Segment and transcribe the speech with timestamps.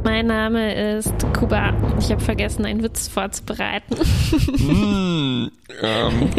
[0.03, 1.73] Mein Name ist Kuba.
[1.97, 3.95] Ich habe vergessen, einen Witz vorzubereiten.
[4.59, 5.49] mm,
[5.81, 6.29] ähm,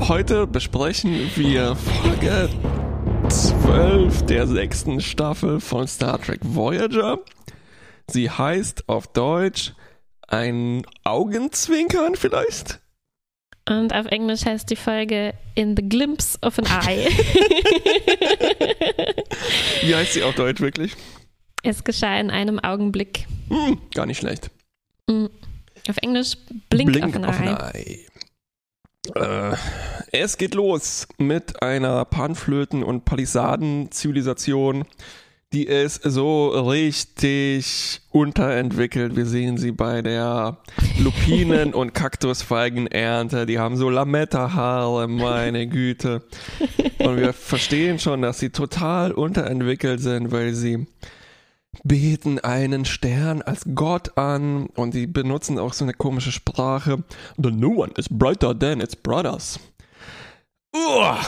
[0.08, 2.48] heute besprechen wir Folge
[3.28, 7.20] 12 der sechsten Staffel von Star Trek Voyager.
[8.08, 9.72] Sie heißt auf Deutsch
[10.32, 12.80] ein Augenzwinkern vielleicht?
[13.68, 17.06] Und auf Englisch heißt die Folge In the Glimpse of an Eye.
[19.82, 20.96] Wie heißt sie auf Deutsch wirklich?
[21.62, 23.26] Es geschah in einem Augenblick.
[23.48, 24.50] Hm, gar nicht schlecht.
[25.08, 25.30] Hm.
[25.88, 26.36] Auf Englisch
[26.70, 27.48] Blink, Blink of an of Eye.
[27.48, 28.06] an Eye.
[29.14, 29.56] Äh,
[30.12, 34.84] es geht los mit einer Panflöten- und Palisaden-Zivilisation
[35.52, 39.16] die ist so richtig unterentwickelt.
[39.16, 40.58] Wir sehen sie bei der
[40.98, 43.46] Lupinen- und Kaktusfeigenernte.
[43.46, 46.22] Die haben so Lametta-Haare, meine Güte.
[46.98, 50.86] Und wir verstehen schon, dass sie total unterentwickelt sind, weil sie
[51.84, 57.02] beten einen Stern als Gott an und sie benutzen auch so eine komische Sprache.
[57.36, 59.58] The new one is brighter than its brothers.
[60.74, 61.18] Uah.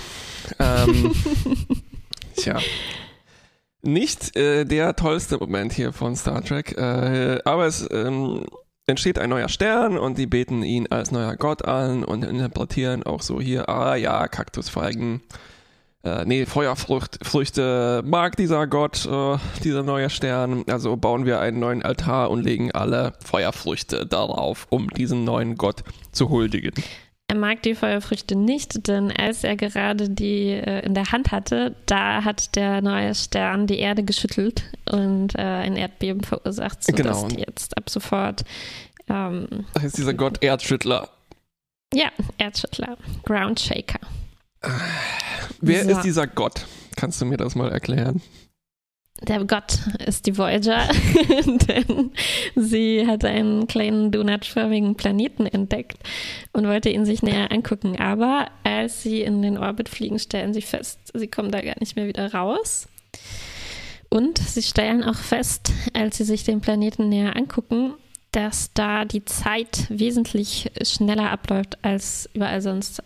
[0.58, 1.12] Ähm,
[2.36, 2.58] tja
[3.84, 8.44] nicht äh, der tollste Moment hier von Star Trek, äh, aber es ähm,
[8.86, 13.22] entsteht ein neuer Stern und die beten ihn als neuer Gott an und interpretieren auch
[13.22, 15.22] so hier, ah ja, Kaktusfeigen,
[16.04, 21.82] äh, nee, Feuerfrüchte mag dieser Gott, äh, dieser neue Stern, also bauen wir einen neuen
[21.82, 25.82] Altar und legen alle Feuerfrüchte darauf, um diesen neuen Gott
[26.12, 26.74] zu huldigen.
[27.34, 31.74] Er mag die Feuerfrüchte nicht, denn als er gerade die äh, in der Hand hatte,
[31.86, 37.26] da hat der neue Stern die Erde geschüttelt und äh, ein Erdbeben verursacht, sodass Genau.
[37.26, 38.44] die jetzt ab sofort
[39.08, 41.08] ähm, Das heißt dieser Gott Erdschüttler.
[41.92, 42.06] ja,
[42.38, 43.98] Erdschüttler, Ground Shaker.
[45.60, 45.90] Wer So.
[45.90, 46.66] ist dieser Gott?
[46.94, 48.22] Kannst du mir das mal erklären?
[49.26, 50.86] Der Gott ist die Voyager,
[51.68, 52.12] denn
[52.54, 55.98] sie hat einen kleinen donutförmigen Planeten entdeckt
[56.52, 57.98] und wollte ihn sich näher angucken.
[57.98, 61.96] Aber als sie in den Orbit fliegen, stellen sie fest, sie kommen da gar nicht
[61.96, 62.86] mehr wieder raus.
[64.10, 67.94] Und sie stellen auch fest, als sie sich den Planeten näher angucken,
[68.32, 73.02] dass da die Zeit wesentlich schneller abläuft als überall sonst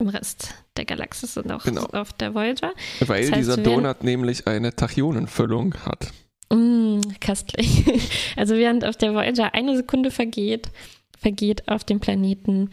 [0.00, 1.84] im Rest der Galaxis und auch Genau.
[1.92, 2.72] auf der Voyager.
[3.00, 6.12] Weil Das heißt, dieser Donut nämlich eine Tachionenfüllung hat.
[6.50, 7.84] Mm, köstlich.
[8.36, 10.70] Also während auf der Voyager eine Sekunde vergeht,
[11.18, 12.70] vergeht auf dem Planeten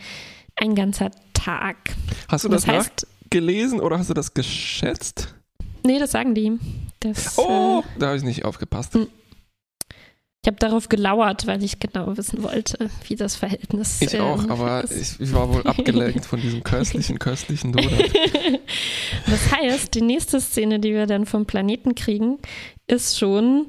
[0.56, 1.76] ein ganzer Tag.
[2.30, 5.34] Hast du das, Das heißt, nachgelesen oder hast du das geschätzt?
[5.84, 6.58] nee, das sagen die.
[7.02, 8.98] Das, Oh, äh, da habe ich nicht aufgepasst.
[10.46, 14.84] Ich habe darauf gelauert, weil ich genau wissen wollte, wie das Verhältnis Ich auch, aber
[14.88, 15.20] ist.
[15.20, 17.92] ich, ich war wohl abgelenkt von diesem köstlichen, köstlichen Donut.
[19.26, 22.38] Das heißt, die nächste Szene, die wir dann vom Planeten kriegen,
[22.86, 23.66] ist schon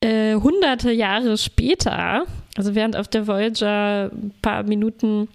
[0.00, 2.24] äh, hunderte Jahre später.
[2.56, 5.28] Also während auf der Voyager ein paar Minuten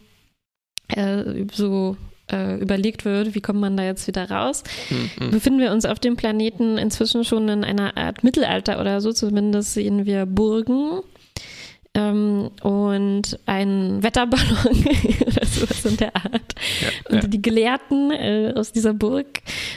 [0.87, 1.97] äh, so
[2.31, 5.31] äh, überlegt wird, wie kommt man da jetzt wieder raus, Mhm.
[5.31, 9.11] befinden wir uns auf dem Planeten inzwischen schon in einer Art Mittelalter oder so.
[9.13, 11.01] Zumindest sehen wir Burgen.
[11.95, 14.45] Ähm, und einen Wetterballon
[15.25, 16.53] oder sowas in der Art.
[16.81, 17.23] Ja, ja.
[17.23, 19.25] Und die Gelehrten äh, aus dieser Burg,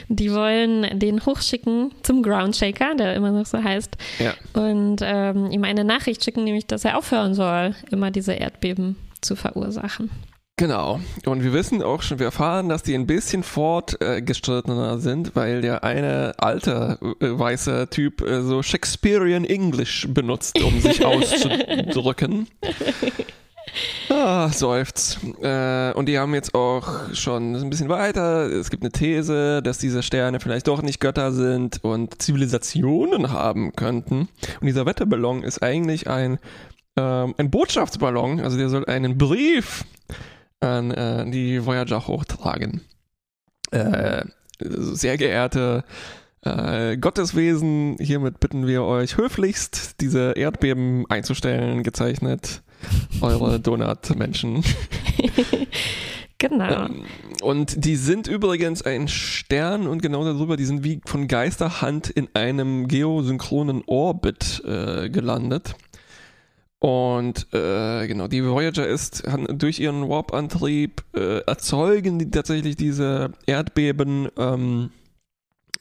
[0.09, 4.35] die wollen den hochschicken zum Groundshaker, der immer noch so heißt, Ja.
[4.53, 9.35] und ähm, ihm eine Nachricht schicken, nämlich, dass er aufhören soll, immer diese Erdbeben zu
[9.35, 10.11] verursachen.
[10.57, 10.99] Genau.
[11.25, 15.83] Und wir wissen auch schon, wir erfahren, dass die ein bisschen fortgestrittener sind, weil der
[15.83, 22.47] eine alte äh, weiße Typ äh, so Shakespearean English benutzt, um sich auszudrücken.
[24.09, 25.19] Ah, seufzt.
[25.41, 28.45] Äh, und die haben jetzt auch schon ein bisschen weiter.
[28.45, 33.73] Es gibt eine These, dass diese Sterne vielleicht doch nicht Götter sind und Zivilisationen haben
[33.75, 34.27] könnten.
[34.61, 36.37] Und dieser Wetterballon ist eigentlich ein,
[36.95, 38.39] ähm, ein Botschaftsballon.
[38.39, 39.83] Also der soll einen Brief
[40.63, 42.81] an äh, die Voyager hochtragen.
[43.71, 44.25] Äh,
[44.59, 45.83] sehr geehrte
[46.41, 52.61] äh, Gotteswesen, hiermit bitten wir euch höflichst, diese Erdbeben einzustellen, gezeichnet
[53.21, 54.63] eure Donut-Menschen.
[56.39, 56.87] Genau.
[56.87, 57.05] Ähm,
[57.41, 62.27] und die sind übrigens ein Stern und genau darüber, die sind wie von Geisterhand in
[62.33, 65.75] einem geosynchronen Orbit äh, gelandet.
[66.83, 74.27] Und äh, genau, die Voyager ist durch ihren Warp-Antrieb äh, erzeugen die tatsächlich diese Erdbeben
[74.37, 74.91] ähm,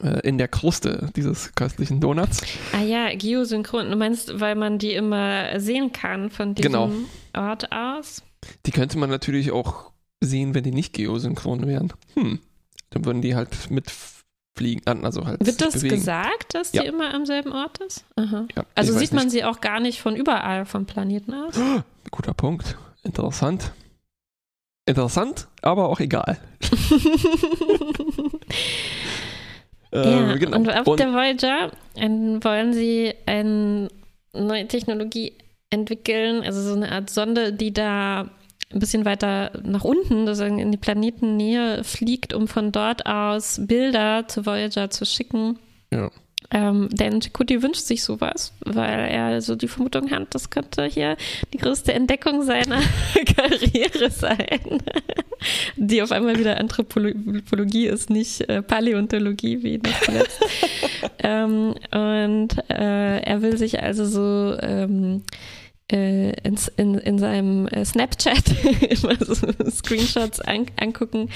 [0.01, 2.43] äh, in der Kruste dieses köstlichen Donuts.
[2.73, 3.91] Ah ja, geosynchron.
[3.91, 6.93] Du meinst, weil man die immer sehen kann von diesem Genau.
[7.37, 8.23] Ort aus?
[8.65, 9.91] Die könnte man natürlich auch
[10.21, 11.93] sehen, wenn die nicht geosynchron wären?
[12.15, 12.39] Hm,
[12.91, 13.73] dann würden die halt
[14.57, 15.97] mitfliegen, also halt Wird das bewegen.
[15.97, 16.83] gesagt, dass Ja.
[16.83, 18.05] die immer am selben Ort ist?
[18.17, 18.47] Aha.
[18.57, 19.33] Ja, Also sieht man nicht.
[19.33, 21.59] sie auch gar nicht von überall vom Planeten aus?
[22.11, 22.77] Guter Punkt.
[23.03, 23.73] Interessant.
[24.87, 26.39] Interessant, aber auch egal.
[29.93, 30.57] ja, Äh, genau.
[30.57, 33.89] und auf Und- der Voyager ähm, wollen sie eine
[34.33, 35.35] neue Technologie
[35.71, 38.29] entwickeln, also so eine Art Sonde, die da
[38.73, 44.27] ein bisschen weiter nach unten, sozusagen in die Planetennähe fliegt, um von dort aus Bilder
[44.29, 45.59] zu Voyager zu schicken.
[45.91, 46.11] Ja.
[46.51, 51.17] Ähm, denn Chakotay wünscht sich sowas, weil er so die Vermutung hat, das könnte hier
[51.53, 52.81] die größte Entdeckung seiner
[53.37, 54.83] Karriere sein.
[55.77, 60.45] die auf einmal wieder Anthropologie ist, nicht äh, Paläontologie wie noch zuletzt.
[61.21, 65.23] ähm, und äh, er will sich also so ähm,
[65.93, 68.43] äh, ins, in, in seinem äh, Snapchat
[69.03, 71.29] immer so Screenshots an, angucken,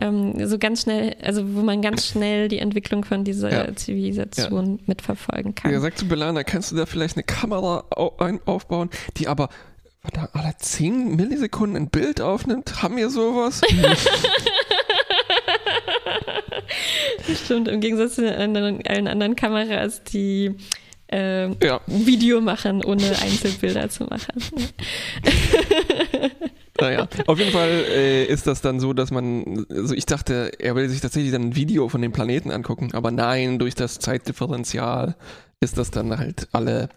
[0.00, 3.74] ähm, so ganz schnell, also wo man ganz schnell die Entwicklung von dieser Ja.
[3.74, 5.72] Zivilisation mitverfolgen kann.
[5.72, 8.14] Er sagt zu Belana, kannst du da vielleicht eine Kamera au
[8.46, 9.48] aufbauen, die aber
[10.32, 12.82] alle 10 Millisekunden ein Bild aufnimmt?
[12.82, 13.62] Haben wir sowas?
[17.44, 20.54] Stimmt, im Gegensatz zu anderen, allen anderen Kameras, die
[21.16, 21.80] ähm, ja.
[21.86, 24.32] Video machen, ohne Einzelbilder zu machen.
[26.80, 30.74] Naja, auf jeden Fall äh, ist das dann so, dass man, also ich dachte, er
[30.74, 35.14] will sich tatsächlich dann ein Video von den Planeten angucken, aber nein, durch das Zeitdifferenzial
[35.60, 36.88] ist das dann halt alle,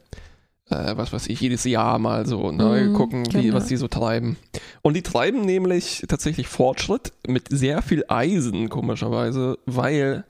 [0.71, 3.55] äh, was weiß ich, jedes Jahr mal so, ne, Mhm, gucken, wie, genau.
[3.55, 4.37] was die so treiben.
[4.81, 10.23] Und die treiben nämlich tatsächlich Fortschritt mit sehr viel Eisen, komischerweise, weil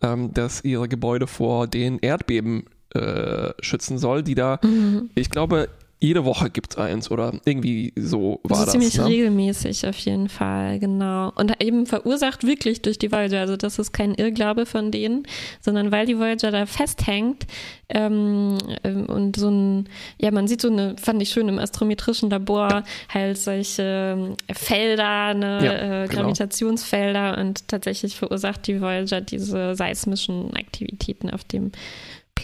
[0.00, 2.64] ähm, das ihre Gebäude vor den Erdbeben
[2.94, 5.10] äh, schützen soll, die da, Mhm.
[5.14, 5.68] ich glaube,
[6.00, 8.72] jede Woche gibt es eins oder irgendwie so war Also das.
[8.72, 9.06] ziemlich ne?
[9.06, 11.32] regelmäßig auf jeden Fall, genau.
[11.34, 13.40] Und eben verursacht wirklich durch die Voyager.
[13.40, 15.26] Also das ist kein Irrglaube von denen,
[15.62, 17.46] sondern weil die Voyager da festhängt
[17.88, 19.88] ähm, ähm, und so ein,
[20.20, 25.32] ja, man sieht so eine, fand ich schön im astrometrischen Labor, halt solche ähm, Felder,
[25.32, 26.22] ne, Ja, äh, genau.
[26.24, 31.72] Gravitationsfelder und tatsächlich verursacht die Voyager diese seismischen Aktivitäten auf dem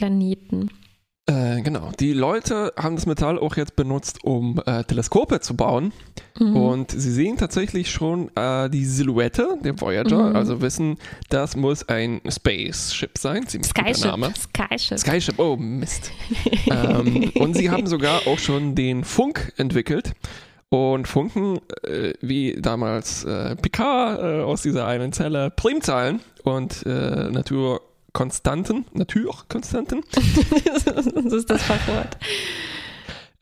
[0.01, 0.71] Planeten.
[1.27, 1.93] Äh, genau.
[2.01, 5.93] Die Leute haben das Metall auch jetzt benutzt, um äh, Teleskope zu bauen.
[6.39, 6.57] Mhm.
[6.57, 10.37] Und sie sehen tatsächlich schon äh, die Silhouette der Voyager, Mhm.
[10.37, 10.97] also wissen,
[11.29, 13.47] das muss ein Spaceship sein.
[13.47, 14.33] Ziemlich Skyship, Name.
[14.35, 14.99] Skyship.
[14.99, 16.11] Skyship, oh Mist.
[16.71, 20.13] ähm, und sie haben sogar auch schon den Funk entwickelt.
[20.71, 27.29] Und Funken, äh, wie damals äh, Picard äh, aus dieser einen Zelle, Primzahlen und äh,
[28.13, 30.01] Naturkonstanten, Naturkonstanten
[30.85, 32.17] das ist das Fachwort.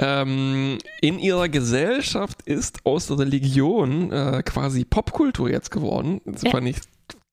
[0.00, 6.20] Ähm, in ihrer Gesellschaft ist aus Religion äh, quasi Popkultur jetzt geworden.
[6.24, 6.50] Das Ja.
[6.50, 6.76] fand ich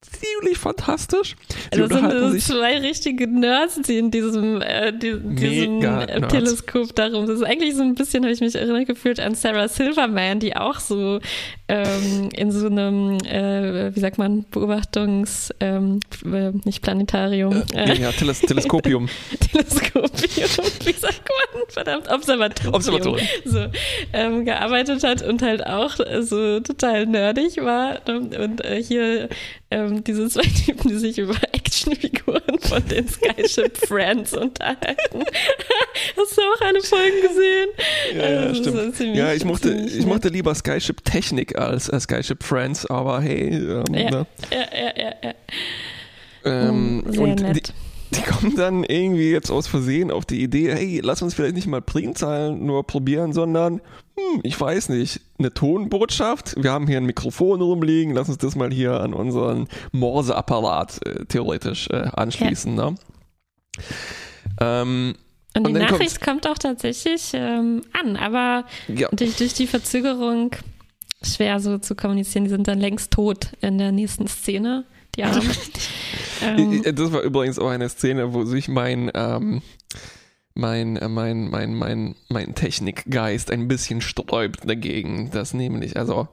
[0.02, 1.36] ziemlich fantastisch.
[1.50, 2.46] Sie Also das sind unterhalten so sich.
[2.46, 6.28] zwei richtige Nerds, die in diesem, äh, die, diesem äh.
[6.28, 7.28] Teleskop darum.
[7.28, 10.56] Das ist eigentlich so ein bisschen, habe ich mich erinnert gefühlt an Sarah Silverman, die
[10.56, 11.20] auch so
[11.68, 17.96] ähm, in so einem, äh, wie sagt man, Beobachtungs, ähm, äh, nicht Planetarium, Ja, äh,
[17.96, 19.10] ja, Teles Teleskopium.
[19.52, 20.10] Teleskopium,
[20.86, 23.28] wie sagt man, verdammt, Observatorium, Observatorium.
[23.46, 23.66] So,
[24.14, 28.00] ähm, gearbeitet hat und halt auch äh, so total nerdig war.
[28.08, 28.40] ne?
[28.44, 29.30] Und äh, hier
[29.72, 35.24] ähm, diese zwei Typen, die sich über Actionfiguren von den Skyship Friends unterhalten.
[36.18, 37.70] Hast du auch alle Folgen gesehen?
[38.16, 38.96] Ja, ja, Also, stimmt.
[38.96, 43.50] ziemlich- ja, ich mochte, ich mochte lieber Skyship Technik als äh, Skyship Friends, aber hey,
[43.56, 44.10] ähm, Ja.
[44.12, 44.26] ne?
[44.52, 45.34] Ja, ja, ja, ja.
[46.70, 47.74] ähm, Mm, Sehr und die, nett.
[48.12, 51.68] die kommen dann irgendwie jetzt aus Versehen auf die Idee, hey, lass uns vielleicht nicht
[51.68, 53.82] mal Primzahlen nur probieren, sondern,
[54.16, 56.56] hm, ich weiß nicht, eine Tonbotschaft.
[56.62, 61.26] Wir haben hier ein Mikrofon rumliegen, lass uns das mal hier an unseren Morseapparat äh,
[61.26, 62.74] theoretisch äh, anschließen.
[62.76, 62.96] Ne?
[64.62, 65.16] Ähm,
[65.56, 69.68] Und die und dann Nachricht kommt auch tatsächlich ähm, an, aber ja, durch, durch die
[69.68, 70.52] Verzögerung
[71.26, 72.44] schwer so zu kommunizieren.
[72.46, 75.50] Die sind dann längst tot in der nächsten Szene, die Armen.
[76.44, 79.62] ähm, Äh, Das war übrigens auch eine Szene, wo sich mein, ähm,
[80.54, 85.30] mein, äh, mein, mein, mein, mein Technikgeist ein bisschen sträubt dagegen.
[85.32, 86.28] Das nämlich, also,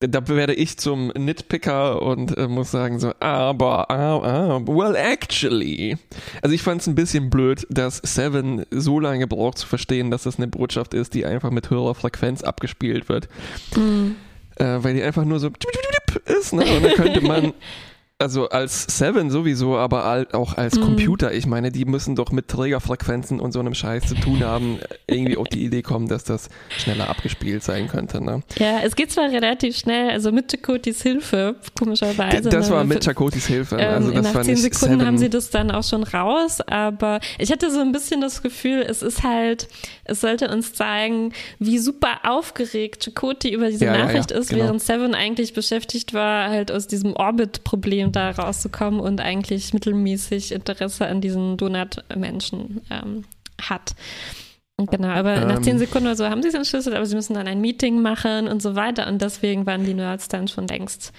[0.00, 5.96] da- werde ich zum Nitpicker und äh, muss sagen so, aber, ah, well, actually.
[6.40, 10.22] Also ich fand es ein bisschen blöd, dass Seven so lange braucht zu verstehen, dass
[10.22, 13.28] das eine Botschaft ist, die einfach mit höherer Frequenz abgespielt wird.
[13.76, 14.12] mh.
[14.58, 15.50] Äh, weil die einfach nur so
[16.24, 16.64] ist, ne?
[16.64, 17.52] Und dann könnte man
[18.20, 20.80] also als Seven sowieso, aber auch als Mhm.
[20.82, 21.32] Computer.
[21.32, 25.36] Ich meine, die müssen doch mit Trägerfrequenzen und so einem Scheiß zu tun haben, irgendwie
[25.36, 26.48] auf die Idee kommen, dass das
[26.78, 28.20] schneller abgespielt sein könnte.
[28.20, 28.42] Ne?
[28.58, 32.48] Ja, es geht zwar relativ schnell, also mit Jacotis Hilfe, komischerweise.
[32.48, 33.76] das ne, war mit Chakotis Hilfe.
[33.76, 35.06] Ähm, also das nach zehn Sekunden Seven.
[35.06, 38.84] haben sie das dann auch schon raus, aber ich hatte so ein bisschen das Gefühl,
[38.88, 39.68] es ist halt,
[40.02, 44.50] es sollte uns zeigen, wie super aufgeregt Chakoti über diese Ja, ja, ja, Nachricht ist,
[44.50, 44.64] genau.
[44.64, 51.06] während Seven eigentlich beschäftigt war, halt aus diesem Orbit-Problem da rauszukommen und eigentlich mittelmäßig Interesse
[51.06, 53.24] an diesen Donut-Menschen ähm,
[53.60, 53.94] hat.
[54.78, 55.62] Genau, aber nach Ähm.
[55.64, 58.46] zehn Sekunden oder so haben sie es entschlüsselt, aber sie müssen dann ein Meeting machen
[58.46, 61.12] und so weiter und deswegen waren die Nerds dann schon längst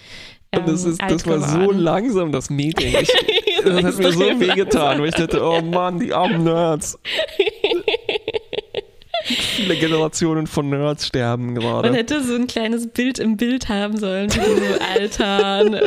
[0.55, 2.95] Und das, ähm, ist, das war so langsam, das Meeting.
[3.01, 3.11] Ich,
[3.63, 6.97] das hat mir so Extrem wehgetan, weil ich dachte, oh Mann, die armen Nerds.
[9.35, 11.93] Viele Generationen von Nerds sterben Man gerade.
[11.93, 15.79] hätte so ein kleines Bild im Bild haben sollen, wie die so altern,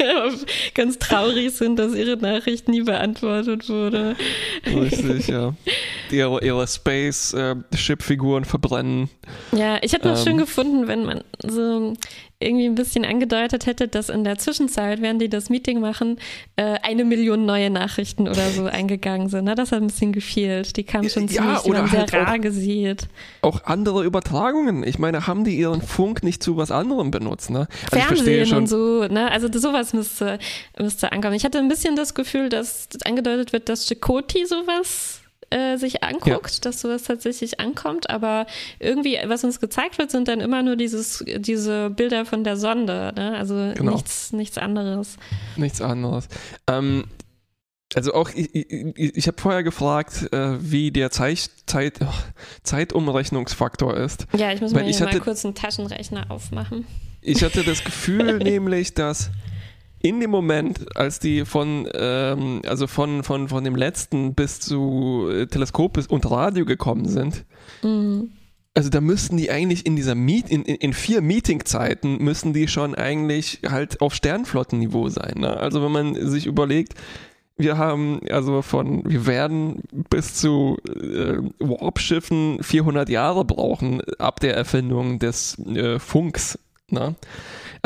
[0.74, 4.16] ganz traurig sind, dass ihre Nachricht nie beantwortet wurde.
[4.66, 5.54] Richtig, ja.
[6.10, 9.08] Ihre, ihre Space-Ship-Figuren verbrennen.
[9.52, 10.24] Ja, ich hätte noch Ähm.
[10.24, 11.94] schön gefunden, wenn man so
[12.38, 16.18] irgendwie ein bisschen angedeutet hätte, dass in der Zwischenzeit, während die das Meeting machen,
[16.56, 19.44] äh, eine Million neue Nachrichten oder so eingegangen sind.
[19.44, 20.76] Na, das hat ein bisschen gefehlt.
[20.76, 23.08] Die kamen schon ziemlich, die oder sehr halt auch- rar gesät.
[23.40, 24.82] Auch andere Übertragungen.
[24.84, 27.68] Ich meine, haben die ihren Funk nicht zu was anderem benutzt, ne?
[27.90, 28.58] Also Fernsehen schon.
[28.58, 29.30] und so, ne?
[29.30, 30.38] Also sowas müsste,
[30.78, 31.34] müsste ankommen.
[31.34, 35.20] Ich hatte ein bisschen das Gefühl, dass angedeutet wird, dass Chakoti sowas
[35.56, 38.46] äh, sich anguckt, dass sowas tatsächlich ankommt, aber
[38.78, 43.12] irgendwie, was uns gezeigt wird, sind dann immer nur dieses, diese Bilder von der Sonde,
[43.16, 43.36] ne?
[43.36, 43.92] Also Genau.
[43.92, 45.16] nichts, nichts anderes.
[45.56, 46.28] Nichts anderes.
[46.68, 47.04] Ähm,
[47.94, 52.06] also auch, ich, ich, ich habe vorher gefragt, äh, wie der Zeit, Zeit, oh,
[52.64, 54.26] Zeitumrechnungsfaktor ist.
[54.36, 56.86] Ja, ich muss Weil mal ich hier mal hatte- kurz einen Taschenrechner aufmachen.
[57.20, 59.30] Ich hatte das Gefühl nämlich, dass
[60.06, 65.28] in dem Moment, als die von, ähm, also von, von, von dem letzten bis zu
[65.30, 67.44] äh, Teleskop bis- und Radio gekommen sind,
[67.82, 68.30] Mhm.
[68.74, 72.68] also da müssten die eigentlich in dieser Meet, in, in, in vier Meetingzeiten müssen die
[72.68, 75.34] schon eigentlich halt auf Sternflottenniveau sein.
[75.38, 75.56] Ne?
[75.56, 76.94] Also wenn man sich überlegt,
[77.58, 84.54] wir haben also von, wir werden bis zu äh, Warp-Schiffen 400 Jahre brauchen ab der
[84.54, 86.58] Erfindung des äh, Funks.
[86.90, 87.14] Ne?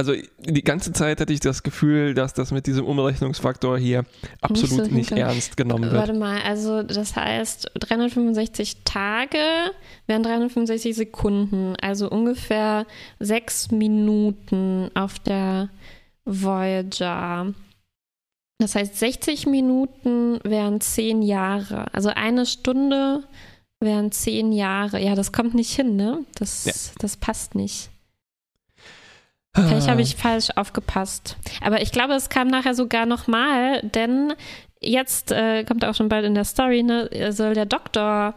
[0.00, 4.06] Also die ganze Zeit hatte ich das Gefühl, dass das mit diesem Umrechnungsfaktor hier
[4.40, 5.94] absolut so nicht, ernst genommen wird.
[5.94, 9.36] Warte mal, also das heißt 365 Tage
[10.06, 12.86] wären 365 Sekunden, also ungefähr
[13.18, 15.68] sechs Minuten auf der
[16.24, 17.52] Voyager.
[18.56, 21.92] Das heißt, 60 Minuten wären zehn Jahre.
[21.92, 23.24] Also eine Stunde
[23.80, 24.98] wären zehn Jahre.
[24.98, 26.24] Ja, das kommt nicht hin, ne?
[26.36, 26.72] Das, Ja.
[27.00, 27.90] das passt nicht.
[29.54, 31.36] Vielleicht habe ich falsch aufgepasst.
[31.60, 34.32] Aber ich glaube, es kam nachher sogar nochmal, denn
[34.80, 38.34] jetzt äh, kommt auch schon bald in der Story, ne, soll der Doktor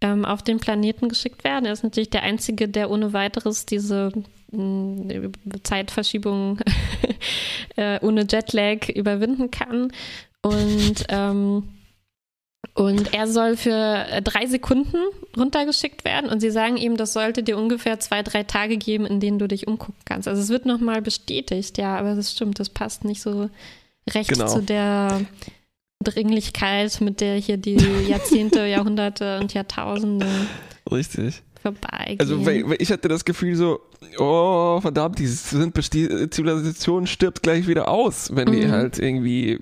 [0.00, 1.66] ähm, auf den Planeten geschickt werden.
[1.66, 4.10] Er ist natürlich der Einzige, der ohne weiteres diese
[4.50, 5.30] mh,
[5.62, 6.58] Zeitverschiebung
[7.76, 9.92] äh, ohne Jetlag überwinden kann.
[10.42, 11.68] Und ähm,
[12.74, 13.70] und er soll für
[14.10, 14.96] äh, drei Sekunden
[15.36, 19.20] runtergeschickt werden und sie sagen ihm, das sollte dir ungefähr zwei, drei Tage geben, in
[19.20, 20.28] denen du dich umgucken kannst.
[20.28, 23.48] Also es wird nochmal bestätigt, ja, aber das stimmt, das passt nicht so
[24.10, 24.46] recht Genau.
[24.46, 25.22] zu der
[26.04, 27.76] Dringlichkeit, mit der hier die
[28.08, 30.26] Jahrzehnte, Jahrhunderte und Jahrtausende
[30.90, 31.42] Richtig.
[31.74, 32.20] Vorbeigehen.
[32.20, 33.80] Also weil, weil ich hatte das Gefühl so,
[34.18, 38.70] oh verdammt, die Zivilisation stirbt gleich wieder aus, wenn die Mhm.
[38.72, 39.58] halt irgendwie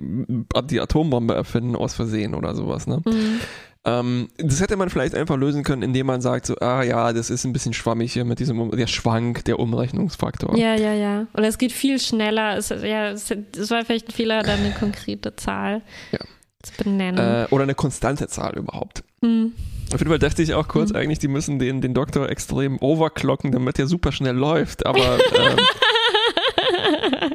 [0.65, 2.87] die Atombombe erfinden aus Versehen oder sowas.
[2.87, 3.01] Ne?
[3.05, 3.41] Mhm.
[3.87, 7.29] Ähm, das hätte man vielleicht einfach lösen können, indem man sagt so, ah ja, das
[7.29, 10.57] ist ein bisschen schwammig hier mit diesem, der Schwank, der Umrechnungsfaktor.
[10.57, 11.27] Ja, ja, ja.
[11.35, 12.57] Oder es geht viel schneller.
[12.57, 15.83] Es, ja, es, es war vielleicht ein Fehler, da eine konkrete Zahl
[16.13, 16.19] Ja.
[16.63, 17.19] zu benennen.
[17.19, 19.05] Äh, oder eine konstante Zahl überhaupt.
[19.23, 19.53] Hm.
[19.95, 20.97] Auf jeden Fall dachte ich auch kurz Mhm.
[20.97, 25.57] eigentlich, die müssen den, den Doktor extrem overclocken, damit er super schnell läuft, aber ähm,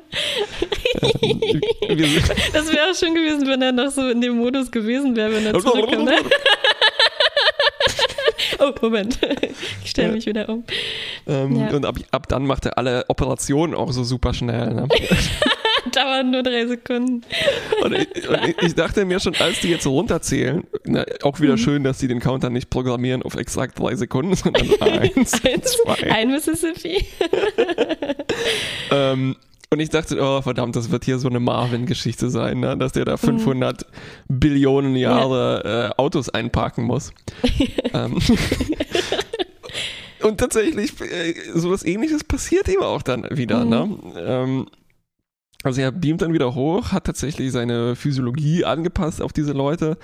[1.02, 1.52] ähm,
[2.54, 5.46] Das wäre auch schön gewesen, wenn er noch so in dem Modus gewesen wäre, wenn
[5.46, 6.06] er zurückkommt.
[6.10, 6.18] Ne?
[8.62, 9.20] oh, Moment.
[9.84, 10.64] Ich stelle mich wieder um.
[11.28, 11.70] Ähm, Ja.
[11.70, 14.74] Und ab, ab dann macht er alle Operationen auch so super schnell.
[14.74, 14.88] Ne?
[15.94, 17.22] Dauert nur drei Sekunden.
[17.84, 21.40] Und, ich, und ich- ich dachte mir schon, als die jetzt so runterzählen, na, auch
[21.40, 21.44] Mhm.
[21.44, 25.78] wieder schön, dass die den Counter nicht programmieren auf exakt drei Sekunden, sondern eins, Eins,
[25.84, 26.12] zwei.
[26.12, 27.06] ein Mississippi.
[28.92, 29.36] Ähm,
[29.72, 32.76] und ich dachte, oh verdammt, das wird hier so eine Marvin-Geschichte sein, ne?
[32.78, 33.86] dass der da 500
[34.28, 37.12] Billionen Jahre äh, Autos einparken muss.
[37.94, 38.18] ähm,
[40.24, 43.64] und tatsächlich, äh, sowas ähnliches passiert ihm auch dann wieder.
[43.64, 43.70] Mhm.
[43.70, 43.98] Ne?
[44.18, 44.68] Ähm,
[45.64, 49.98] Also er beamt dann wieder hoch, hat tatsächlich seine Physiologie angepasst auf diese Leute,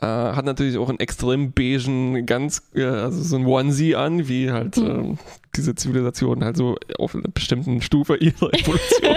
[0.00, 4.52] äh, hat natürlich auch einen extrem beigen, ganz, äh, also so ein Onesie an, wie
[4.52, 5.16] halt äh,
[5.56, 9.16] diese Zivilisation halt so auf einer bestimmten Stufe ihrer Evolution.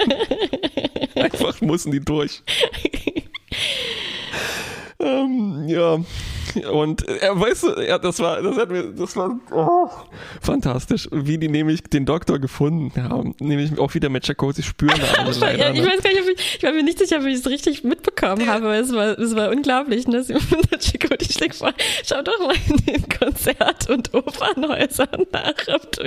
[1.14, 2.42] Einfach mussten die durch.
[4.98, 5.98] ähm, ja.
[6.72, 9.88] Und er weißt du, ja, das war, das hat mir, das war oh,
[10.40, 13.34] fantastisch, wie die nämlich den Doktor gefunden haben.
[13.40, 15.00] Nämlich auch wieder mit Chakotay spüren.
[15.40, 15.86] Leider, ja, ich ne?
[15.86, 18.46] weiß gar nicht, ob ich, ich war mir nicht sicher, ob ich es richtig mitbekommen
[18.46, 20.24] habe, aber es war, es war unglaublich, ne?
[20.24, 21.72] Chakotay schlägt vor,
[22.04, 25.54] schau doch mal in den Konzert- und Opernhäusern nach.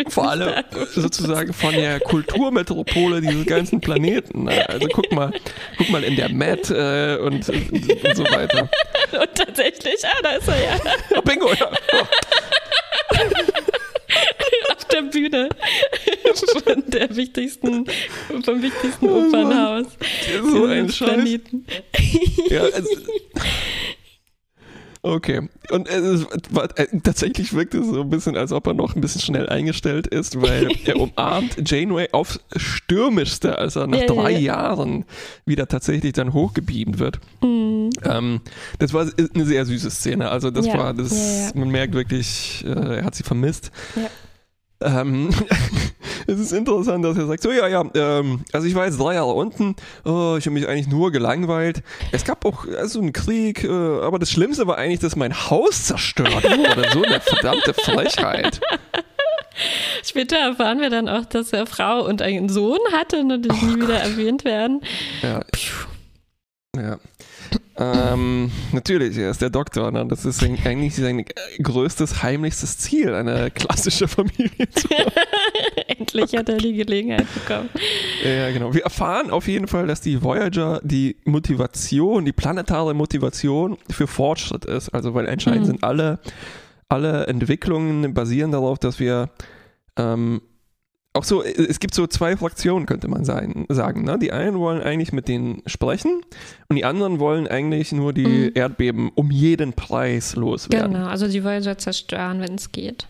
[0.09, 0.63] Vor allem
[0.93, 4.45] sozusagen von der Kulturmetropole dieses ganzen Planeten.
[4.45, 4.67] Ne?
[4.69, 5.31] Also guck mal,
[5.77, 8.69] guck mal in der Met äh, und, und so weiter.
[9.11, 10.79] Und tatsächlich, ah, da ist er ja.
[11.15, 11.71] Oh, bingo, ja.
[11.93, 12.05] Oh.
[14.75, 15.49] Auf der Bühne
[16.63, 17.85] von der wichtigsten,
[18.43, 19.87] vom wichtigsten oh Opernhaus.
[20.43, 21.65] So ein Planeten.
[22.49, 22.89] Ja, also,
[25.01, 25.47] Okay.
[25.69, 29.01] Und es war, äh, tatsächlich wirkt es so ein bisschen, als ob er noch ein
[29.01, 34.31] bisschen schnell eingestellt ist, weil er umarmt Janeway aufs Stürmischste, als er nach ja, drei
[34.31, 34.39] ja.
[34.39, 35.05] Jahren
[35.45, 37.19] wieder tatsächlich dann hochgebeamt wird.
[37.41, 37.89] Mhm.
[38.03, 38.41] Ähm,
[38.79, 40.29] das war eine sehr süße Szene.
[40.29, 40.77] Also das ja.
[40.77, 43.71] war, das, man merkt wirklich, äh, er hat sie vermisst.
[44.81, 45.29] Ähm,
[46.27, 49.15] es ist interessant, dass er sagt, so ja, ja, ähm, also ich war jetzt drei
[49.15, 51.83] Jahre unten, oh, ich habe mich eigentlich nur gelangweilt.
[52.11, 55.85] Es gab auch also einen Krieg, äh, aber das Schlimmste war eigentlich, dass mein Haus
[55.85, 56.89] zerstört wurde.
[56.93, 58.59] so eine verdammte Frechheit.
[60.03, 63.65] Später erfahren wir dann auch, dass er Frau und einen Sohn hatte, nur die oh
[63.65, 64.81] nie wieder erwähnt werden.
[65.23, 65.41] Ja.
[66.75, 66.99] Ja.
[67.79, 69.91] Ähm, natürlich, er ist der Doktor.
[69.91, 70.05] Ne?
[70.07, 71.23] Das ist eigentlich sein
[71.61, 75.11] größtes, heimlichstes Ziel, eine klassische Familie zu haben.
[75.87, 77.69] Endlich hat er die Gelegenheit bekommen.
[78.23, 78.73] Ja, genau.
[78.73, 84.65] Wir erfahren auf jeden Fall, dass die Voyager die Motivation, die planetare Motivation für Fortschritt
[84.65, 84.89] ist.
[84.89, 85.67] Also, weil anscheinend mhm.
[85.67, 86.19] sind alle,
[86.89, 89.29] alle Entwicklungen basieren darauf, dass wir
[89.97, 90.41] ähm,
[91.17, 94.03] auch so, äh, es gibt so zwei Fraktionen, könnte man sein, sagen.
[94.03, 94.17] Ne?
[94.19, 96.21] Die einen wollen eigentlich mit denen sprechen
[96.69, 98.51] und die anderen wollen eigentlich nur die mhm.
[98.53, 100.93] Erdbeben um jeden Preis loswerden.
[100.93, 103.07] Genau, also die wollen so zerstören, wenn es geht.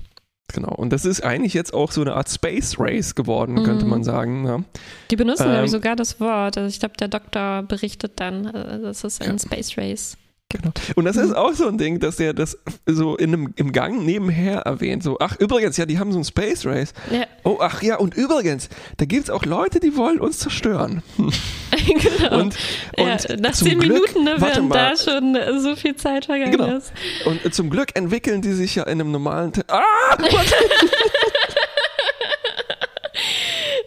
[0.54, 3.64] Genau, und das ist eigentlich jetzt auch so eine Art Space Race geworden, mhm.
[3.64, 4.44] könnte man sagen.
[4.44, 4.64] Ne?
[5.12, 6.58] Die benutzen, ähm, glaube ich, sogar das Wort.
[6.58, 9.40] Also ich glaube, der Doktor berichtet dann, äh, das ist ein ja.
[9.40, 10.18] Space Race.
[10.50, 10.72] Genau.
[10.96, 14.06] Und das ist auch so ein Ding, dass der das so in einem, im Gang
[14.06, 15.04] nebenher erwähnt.
[15.04, 16.94] So, ach, übrigens, ja, die haben so ein Space Race.
[17.12, 17.26] Ja.
[17.44, 21.04] Oh, ach ja, und übrigens, da gibt es auch Leute, die wollen uns zerstören.
[21.18, 22.40] genau.
[22.40, 22.56] Und,
[22.98, 26.78] und ja, nach zehn Glück, Minuten, ne, während da schon so viel Zeit vergangen genau.
[26.78, 26.94] ist.
[27.26, 29.52] Und zum Glück entwickeln die sich ja in einem normalen.
[29.52, 29.82] Te ah!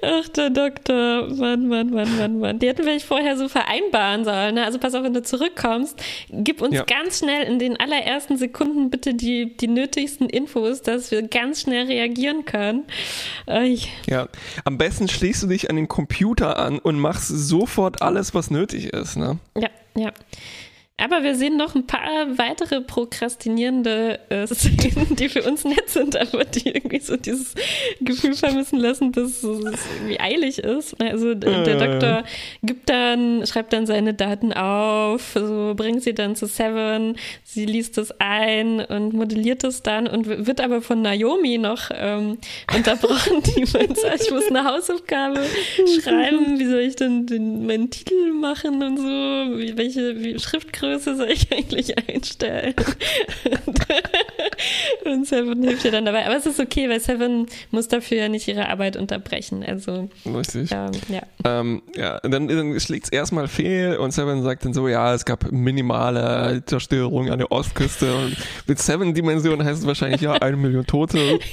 [0.03, 1.29] Ach, der Doktor.
[1.29, 2.59] Mann, Mann, Mann, Mann, Mann.
[2.59, 4.55] Die hätten vielleicht vorher so vereinbaren sollen.
[4.55, 4.65] Ne?
[4.65, 6.85] Also pass auf, wenn du zurückkommst, gib uns ja.
[6.85, 11.87] ganz schnell in den allerersten Sekunden bitte die, die nötigsten Infos, dass wir ganz schnell
[11.87, 12.85] reagieren können.
[13.47, 13.77] Äh,
[14.09, 14.29] ja,
[14.65, 18.93] am besten schließt du dich an den Computer an und machst sofort alles, was nötig
[18.93, 19.17] ist.
[19.17, 19.39] Ne?
[19.57, 20.13] Ja, ja.
[21.03, 26.17] Aber wir sehen noch ein paar weitere prokrastinierende äh, Szenen, die für uns nett sind,
[26.17, 27.55] aber die irgendwie so dieses
[28.01, 31.01] Gefühl vermissen lassen, dass es irgendwie eilig ist.
[31.01, 31.79] Also der äh.
[31.79, 32.25] Doktor
[32.63, 37.97] gibt dann, schreibt dann seine Daten auf, so bringt sie dann zu Seven, sie liest
[37.97, 42.37] es ein und modelliert es dann und wird aber von Naomi noch ähm,
[42.77, 45.41] unterbrochen, die meint, ich muss eine Hausaufgabe
[46.03, 50.90] schreiben, wie soll ich denn den, meinen Titel machen und so, wie, welche wie Schriftgröße
[50.99, 52.75] Soll ich eigentlich einstellen?
[55.05, 56.27] und Seven hilft ihr dann dabei.
[56.27, 59.65] Aber es ist okay, weil Seven muss dafür ja nicht ihre Arbeit unterbrechen.
[59.65, 60.71] Also, Richtig.
[60.73, 61.23] Ähm, ja.
[61.45, 65.25] Ähm, ja, dann, dann schlägt es erstmal fehl und Seven sagt dann so, ja, es
[65.25, 68.15] gab minimale Zerstörung an der Ostküste.
[68.15, 71.39] Und mit Seven-Dimensionen heißt es wahrscheinlich, ja, eine Million Tote.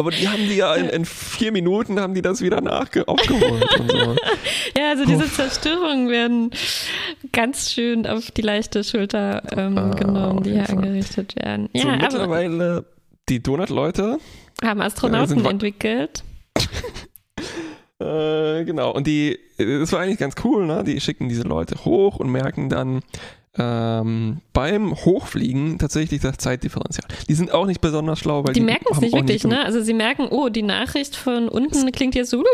[0.00, 3.78] Aber die haben die ja in, in vier Minuten haben die das wieder nachge aufgeholt
[3.78, 4.16] und so.
[4.78, 6.52] Ja, also diese Zerstörungen werden
[7.32, 10.78] ganz schön auf die leichte Schulter ähm, ah, genommen, die hier Fall.
[10.78, 11.68] angerichtet werden.
[11.74, 12.86] Ja, so, mittlerweile
[13.28, 14.18] die Donut-Leute
[14.64, 16.24] haben Astronauten äh, entwickelt.
[17.98, 20.82] äh, genau, und die, das war eigentlich ganz cool, ne?
[20.82, 23.02] Die schicken diese Leute hoch und merken dann,
[23.58, 27.06] ähm, beim Hochfliegen tatsächlich das Zeitdifferenzial.
[27.28, 29.64] Die sind auch nicht besonders schlau, weil die, die merken es nicht wirklich, nicht ne?
[29.64, 32.44] Also sie merken, oh, die Nachricht von unten klingt jetzt so,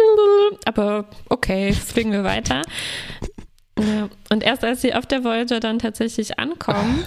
[0.65, 2.63] aber okay, fliegen wir weiter.
[3.79, 4.09] Ja.
[4.31, 7.05] Und erst als sie auf der Voyager dann tatsächlich ankommen,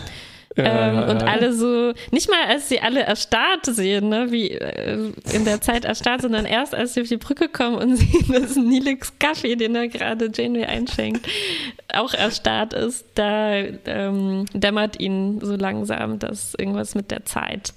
[0.55, 5.12] ähm, ja, und alle so, nicht mal als sie alle erstarrt sehen, ne, wie äh,
[5.31, 8.55] in der Zeit erstarrt, sondern erst als sie auf die Brücke kommen und sehen, dass
[8.55, 11.27] Nilix Kaffee, den er gerade Janeway einschenkt,
[11.93, 17.73] auch erstarrt ist, da ähm, dämmert ihnen so langsam, dass irgendwas mit der Zeit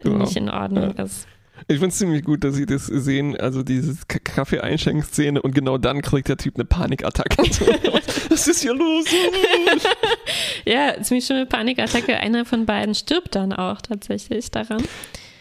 [0.00, 0.18] genau.
[0.18, 1.04] nicht in Ordnung ja.
[1.04, 1.26] ist.
[1.68, 6.02] Ich finde es ziemlich gut, dass sie das sehen, also diese Kaffee-Einschenkszene und genau dann
[6.02, 7.42] kriegt der Typ eine Panikattacke.
[8.28, 9.06] Was ist hier los?
[10.64, 12.16] ja, ziemlich schöne Panikattacke.
[12.16, 14.82] Einer von beiden stirbt dann auch tatsächlich daran.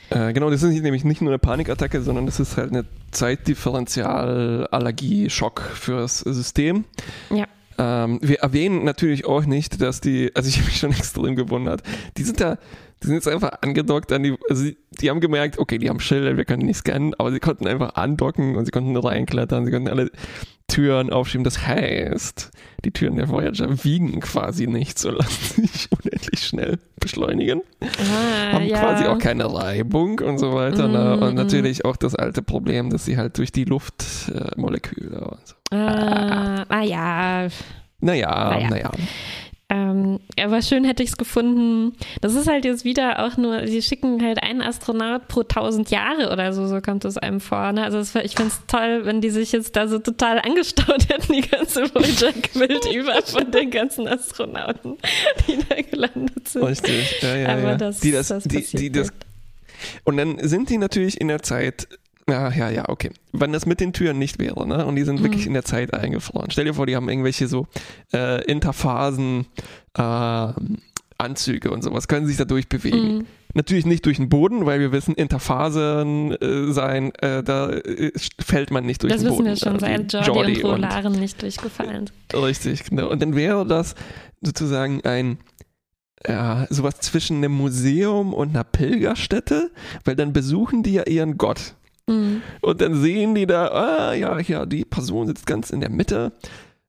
[0.09, 5.61] Äh, genau, das ist nämlich nicht nur eine Panikattacke, sondern das ist halt eine Zeitdifferential-Allergie-Schock
[5.61, 6.85] fürs System.
[7.29, 7.45] Ja.
[7.77, 11.83] Ähm, wir erwähnen natürlich auch nicht, dass die, also ich habe mich schon extrem gewundert,
[12.17, 12.57] die sind da
[13.01, 15.99] die sind jetzt einfach angedockt an die, also die, die haben gemerkt, okay, die haben
[15.99, 19.71] Schilder, wir können nicht scannen, aber sie konnten einfach andocken und sie konnten reinklettern, sie
[19.71, 20.11] konnten alle
[20.67, 21.43] Türen aufschieben.
[21.43, 22.51] Das heißt,
[22.85, 27.61] die Türen der Voyager wiegen quasi nicht, so lassen sich unendlich schnell beschleunigen.
[27.81, 28.79] Ah, haben ja.
[28.79, 30.87] quasi auch keine Reibung und so weiter.
[30.87, 31.19] Mm, ne?
[31.19, 31.37] Und mm.
[31.37, 35.55] natürlich auch das alte Problem, dass sie halt durch die Luftmoleküle äh, und so.
[35.71, 37.47] Ah, ah ja.
[38.01, 38.69] Naja, naja.
[38.69, 38.91] naja.
[39.71, 41.95] Ähm, aber schön hätte ich es gefunden.
[42.21, 46.31] Das ist halt jetzt wieder auch nur, sie schicken halt einen Astronaut pro tausend Jahre
[46.31, 47.71] oder so, so kommt es einem vor.
[47.71, 47.83] Ne?
[47.83, 51.41] Also ich finde es toll, wenn die sich jetzt da so total angestaut hätten, die
[51.41, 54.97] ganze Voyager quillt über von den ganzen Astronauten,
[55.47, 56.63] die da gelandet sind.
[56.63, 57.49] Richtig, ja, ja.
[57.49, 57.75] Aber ja.
[57.75, 59.09] das, die das, das die, die das,
[60.03, 61.87] und dann sind die natürlich in der Zeit
[62.29, 63.11] ja, ja, ja, okay.
[63.31, 64.85] Wenn das mit den Türen nicht wäre, ne?
[64.85, 65.23] Und die sind mhm.
[65.25, 66.51] wirklich in der Zeit eingefroren.
[66.51, 67.67] Stell dir vor, die haben irgendwelche so
[68.13, 69.47] äh, Interphasen,
[69.97, 70.53] äh,
[71.17, 73.17] Anzüge und sowas, können sich da durchbewegen.
[73.17, 73.25] Mhm.
[73.53, 78.71] Natürlich nicht durch den Boden, weil wir wissen, Interphasen äh, sein, äh, da äh, fällt
[78.71, 79.45] man nicht durch das den Boden.
[79.45, 82.43] Das wissen wir schon, seit Jordi, Jordi und Polaren nicht durchgefallen sind.
[82.43, 83.09] Richtig, genau.
[83.09, 83.95] Und dann wäre das
[84.41, 85.39] sozusagen ein
[86.27, 89.71] ja, sowas zwischen einem Museum und einer Pilgerstätte,
[90.03, 91.75] weil dann besuchen die ja ihren Gott.
[92.09, 92.41] Mhm.
[92.61, 96.31] Und dann sehen die da, ah ja, ja, die Person sitzt ganz in der Mitte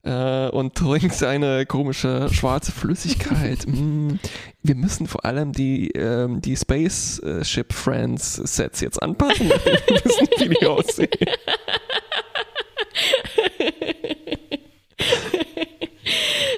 [0.03, 3.67] äh, und trinkt seine komische schwarze Flüssigkeit.
[3.67, 4.15] mm,
[4.63, 9.49] wir müssen vor allem die, ähm, die Spaceship Friends Sets jetzt anpassen.
[9.49, 9.61] wir
[10.05, 11.09] wissen, wie die aussehen.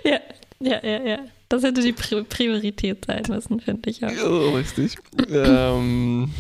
[0.05, 0.21] ja,
[0.61, 1.19] ja, ja, ja.
[1.49, 4.11] Das hätte die Priorität sein müssen, finde ich auch.
[4.11, 4.97] Ja, richtig.
[5.31, 6.33] ähm,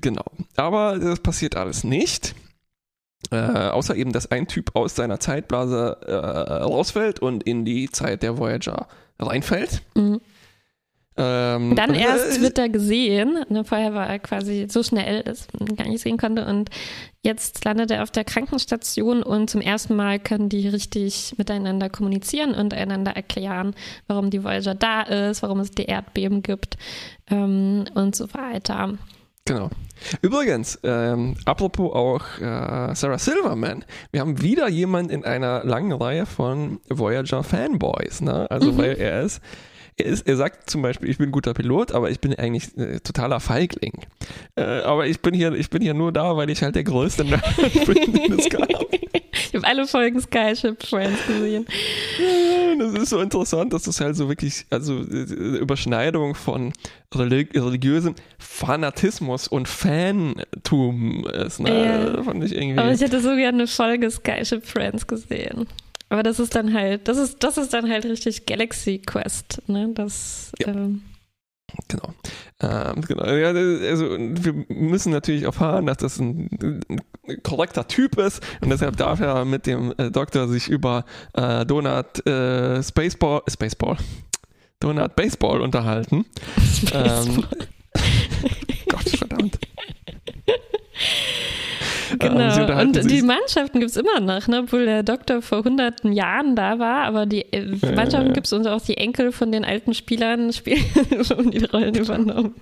[0.00, 0.24] genau.
[0.56, 2.34] Aber das passiert alles nicht.
[3.30, 8.22] Äh, außer eben, dass ein Typ aus seiner Zeitblase äh, rausfällt und in die Zeit
[8.22, 8.86] der Voyager
[9.18, 9.82] reinfällt.
[9.94, 10.20] Mhm.
[11.16, 13.44] Ähm, Dann erst wird er gesehen.
[13.48, 16.44] Ne, vorher war er quasi so schnell, dass man gar nicht sehen konnte.
[16.44, 16.70] Und
[17.22, 22.52] jetzt landet er auf der Krankenstation und zum ersten Mal können die richtig miteinander kommunizieren
[22.52, 23.74] und einander erklären,
[24.08, 26.78] warum die Voyager da ist, warum es die Erdbeben gibt
[27.30, 28.98] ähm, und so weiter.
[29.46, 29.68] Genau.
[30.22, 36.24] Übrigens, ähm, apropos auch äh, Sarah Silverman, wir haben wieder jemand in einer langen Reihe
[36.24, 38.50] von Voyager Fanboys, ne?
[38.50, 38.78] Also mhm.
[38.78, 39.42] weil er ist
[39.96, 42.76] er, ist, er sagt zum Beispiel, ich bin ein guter Pilot, aber ich bin eigentlich
[42.76, 43.92] äh, totaler Feigling.
[44.56, 47.24] Äh, aber ich bin, hier, ich bin hier nur da, weil ich halt der größte
[47.24, 47.44] Nerd
[47.86, 48.68] bin, den es gab.
[49.64, 51.66] Habe alle Folgen Skyship Friends gesehen.
[52.78, 56.72] Das ist so interessant, dass das halt so wirklich, also äh, Überschneidung von
[57.14, 61.60] religi religiösem Fanatismus und Fantum ist.
[61.60, 62.14] Ne?
[62.16, 62.22] Ja.
[62.22, 62.78] Fand ich irgendwie.
[62.78, 65.66] Aber ich hätte so gerne eine Folge Skyship Friends gesehen.
[66.08, 69.90] Aber das ist dann halt, das ist, das ist dann halt richtig Galaxy Quest, ne?
[69.94, 70.68] Das, ja.
[70.68, 71.02] ähm,
[71.88, 72.14] Genau.
[72.60, 73.26] Ähm, genau.
[73.26, 76.48] Ja, also wir müssen natürlich erfahren, dass das ein,
[76.88, 77.00] ein,
[77.42, 82.26] korrekter Typ ist und deshalb darf er mit dem äh, Doktor sich über äh, Donut
[82.26, 83.96] äh, Spaceball, Spaceball,
[84.80, 86.26] Donut Baseball unterhalten.
[86.92, 87.26] Baseball.
[87.26, 87.44] Ähm,
[88.88, 89.58] Gott, verdammt.
[92.18, 94.60] Genau, ähm, und die Mannschaften gibt es immer noch, ne?
[94.64, 98.66] obwohl der Doktor vor hunderten Jahren da war, aber die äh, Mannschaften gibt es und
[98.66, 100.84] auch die Enkel von den alten Spielern spielen
[101.22, 102.54] schon die Rollen übernommen.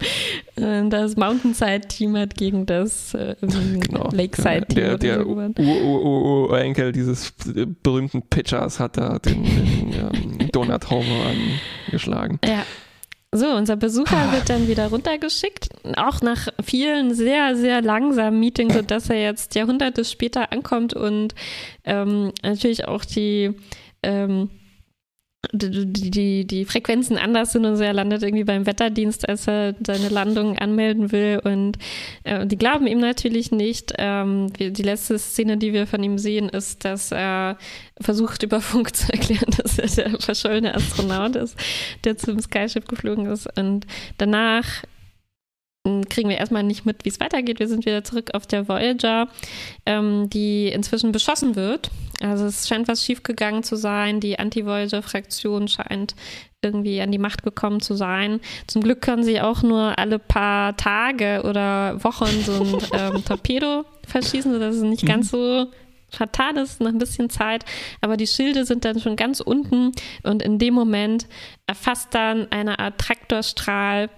[0.57, 4.11] Äh, das Mountainside-Team hat gegen das äh, genau.
[4.13, 4.75] Lakeside-Team.
[4.75, 7.33] Der, der Urenkel dieses
[7.83, 11.27] berühmten Pitchers hat da den, den ähm, Donut Homer
[11.87, 12.39] angeschlagen.
[12.45, 12.65] Ja.
[13.35, 19.09] So, unser Besucher wird dann wieder runtergeschickt, auch nach vielen sehr, sehr langsamen Meetings, sodass
[19.09, 21.35] er jetzt Jahrhunderte später ankommt und
[21.85, 23.55] ähm, natürlich auch die
[24.03, 24.51] ähm,
[25.53, 27.83] die, die, die Frequenzen anders sind und so.
[27.83, 31.41] Er landet irgendwie beim Wetterdienst, als er seine Landung anmelden will.
[31.45, 31.79] Und
[32.25, 33.93] äh, die glauben ihm natürlich nicht.
[33.99, 37.59] Ähm, die letzte Szene, die wir von ihm sehen, ist, dass er
[38.01, 41.57] versucht, über Funk zu erklären, dass er der verschollene Astronaut ist,
[42.05, 43.47] der zum Skyship geflogen ist.
[43.59, 43.87] Und
[44.17, 44.65] danach
[46.09, 47.59] kriegen wir erstmal nicht mit, wie es weitergeht.
[47.59, 49.29] Wir sind wieder zurück auf der Voyager,
[49.85, 51.91] ähm, die inzwischen beschossen wird.
[52.23, 54.21] Also es scheint was schiefgegangen zu sein.
[54.21, 56.15] Die Anti-Voyager-Fraktion scheint
[56.63, 58.41] irgendwie an die Macht gekommen zu sein.
[58.67, 63.85] Zum Glück können sie auch nur alle paar Tage oder Wochen so ein ähm, Torpedo
[64.07, 65.67] verschießen, sodass es nicht ganz so
[66.11, 67.65] fatal ist, noch ein bisschen Zeit,
[68.03, 71.27] aber die Schilde sind dann schon ganz unten und in dem Moment
[71.67, 74.11] erfasst dann eine Art Traktorstrahl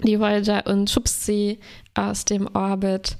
[0.00, 1.60] die Voyager und schubst sie
[1.94, 3.16] aus dem Orbit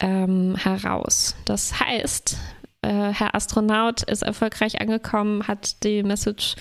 [0.00, 1.34] ähm, heraus.
[1.46, 2.36] Das heißt,
[2.82, 6.56] äh, Herr Astronaut ist erfolgreich angekommen, hat die Message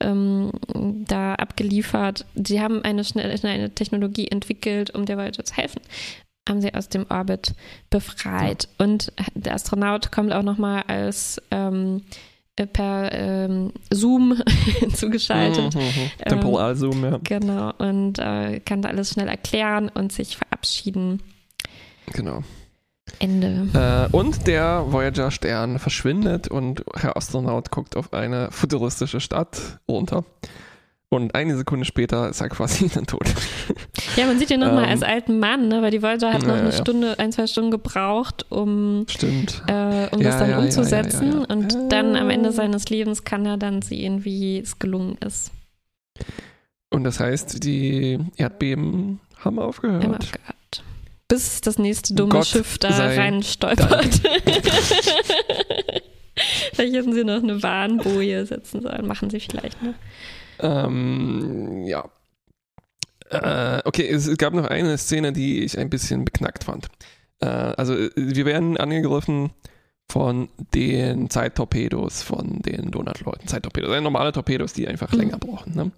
[0.00, 0.52] ähm,
[1.06, 2.26] da abgeliefert.
[2.34, 5.80] Sie haben eine, schnelle, eine Technologie entwickelt, um der Voyager zu helfen.
[6.48, 7.54] Haben sie aus dem Orbit
[7.90, 8.68] befreit.
[8.78, 8.84] Ja.
[8.84, 12.02] Und der Astronaut kommt auch nochmal als ähm,
[12.56, 14.42] äh, per ähm, Zoom
[14.94, 15.74] zugeschaltet.
[15.74, 16.10] Mhm, mhm.
[16.28, 17.20] Temporal-Zoom, ja.
[17.22, 21.22] Genau, und äh, kann da alles schnell erklären und sich verabschieden.
[22.12, 22.42] Genau.
[23.20, 23.68] Ende.
[24.10, 30.24] Äh, und der Voyager-Stern verschwindet und Herr Astronaut guckt auf eine futuristische Stadt runter.
[31.12, 33.28] Und eine Sekunde später ist er quasi dann tot.
[34.16, 35.82] Ja, man sieht ihn nochmal ähm, als alten Mann, ne?
[35.82, 36.72] weil die Voyager hat noch eine ja.
[36.72, 39.06] Stunde, ein, zwei Stunden gebraucht, um.
[39.20, 41.44] Äh, um ja, das dann umzusetzen.
[41.44, 45.50] Und dann am Ende seines Lebens kann er dann sehen, wie es gelungen ist.
[46.90, 50.04] Und das heißt, die Erdbeben haben aufgehört.
[50.04, 50.54] Haben aufgehört.
[51.30, 54.20] Bis das nächste dumme Gott Schiff da rein stolpert.
[56.72, 59.06] vielleicht hätten sie noch eine Warnboje setzen sollen.
[59.06, 59.94] Machen sie vielleicht, ne?
[60.58, 62.04] Ähm, ja.
[63.30, 66.88] Äh, okay, es, gab noch eine Szene, die ich ein bisschen beknackt fand.
[67.38, 69.50] Äh, also, wir werden angegriffen
[70.10, 73.46] von den Zeittorpedos von den Donutleuten.
[73.46, 75.18] Zeittorpedos, also normale Torpedos, die einfach mhm.
[75.20, 75.76] länger brauchen.
[75.76, 75.92] Ne?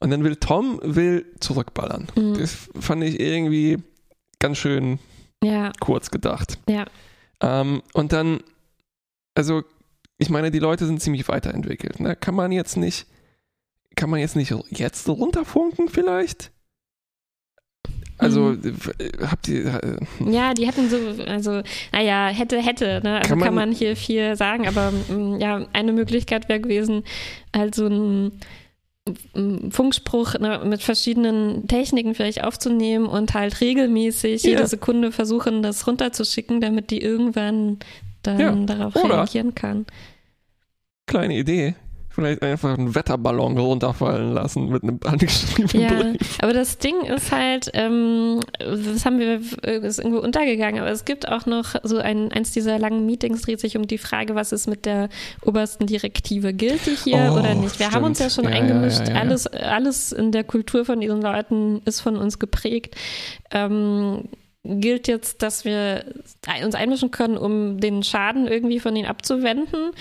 [0.00, 2.08] Und dann will Tom will zurückballern.
[2.16, 2.38] Mhm.
[2.38, 3.82] Das fand ich irgendwie
[4.38, 4.98] ganz schön
[5.42, 5.72] ja.
[5.80, 6.58] kurz gedacht.
[6.68, 6.86] Ja.
[7.40, 8.40] Ähm, und dann,
[9.34, 9.62] also,
[10.18, 12.00] ich meine, die Leute sind ziemlich weiterentwickelt.
[12.00, 12.16] Ne?
[12.16, 13.06] Kann man jetzt nicht
[13.98, 16.52] kann man jetzt nicht jetzt runterfunken vielleicht?
[18.16, 18.76] Also mhm.
[19.28, 19.82] habt ihr.
[19.82, 23.18] Äh, ja, die hätten so, also, naja, hätte, hätte, ne?
[23.18, 27.04] Also kann man, kann man hier viel sagen, aber mm, ja, eine Möglichkeit wäre gewesen,
[27.54, 28.32] halt so ein
[29.70, 34.50] Funkspruch ne, mit verschiedenen Techniken vielleicht aufzunehmen und halt regelmäßig ja.
[34.50, 37.78] jede Sekunde versuchen, das runterzuschicken, damit die irgendwann
[38.22, 38.52] dann ja.
[38.52, 39.86] darauf Oder reagieren kann.
[41.06, 41.74] Kleine Idee
[42.18, 46.38] vielleicht einfach einen Wetterballon runterfallen lassen mit einem angeschriebenen ja, Brief.
[46.40, 51.28] Aber das Ding ist halt, ähm, das haben wir, ist irgendwo untergegangen, aber es gibt
[51.28, 54.66] auch noch so ein, eins dieser langen Meetings dreht sich um die Frage, was ist
[54.66, 55.08] mit der
[55.44, 56.52] obersten Direktive?
[56.52, 57.78] Gilt die hier oh, oder nicht?
[57.78, 57.94] Wir stimmt.
[57.94, 61.22] haben uns ja schon ja, eingemischt, ja, ja, alles, alles in der Kultur von diesen
[61.22, 62.96] Leuten ist von uns geprägt.
[63.52, 64.24] Ähm,
[64.64, 66.04] gilt jetzt, dass wir
[66.64, 69.92] uns einmischen können, um den Schaden irgendwie von ihnen abzuwenden?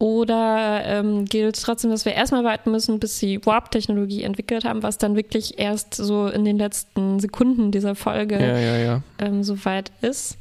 [0.00, 4.96] Oder ähm, gilt trotzdem, dass wir erstmal warten müssen, bis sie Warp-Technologie entwickelt haben, was
[4.96, 9.02] dann wirklich erst so in den letzten Sekunden dieser Folge ja, ja, ja.
[9.18, 10.38] Ähm, soweit ist?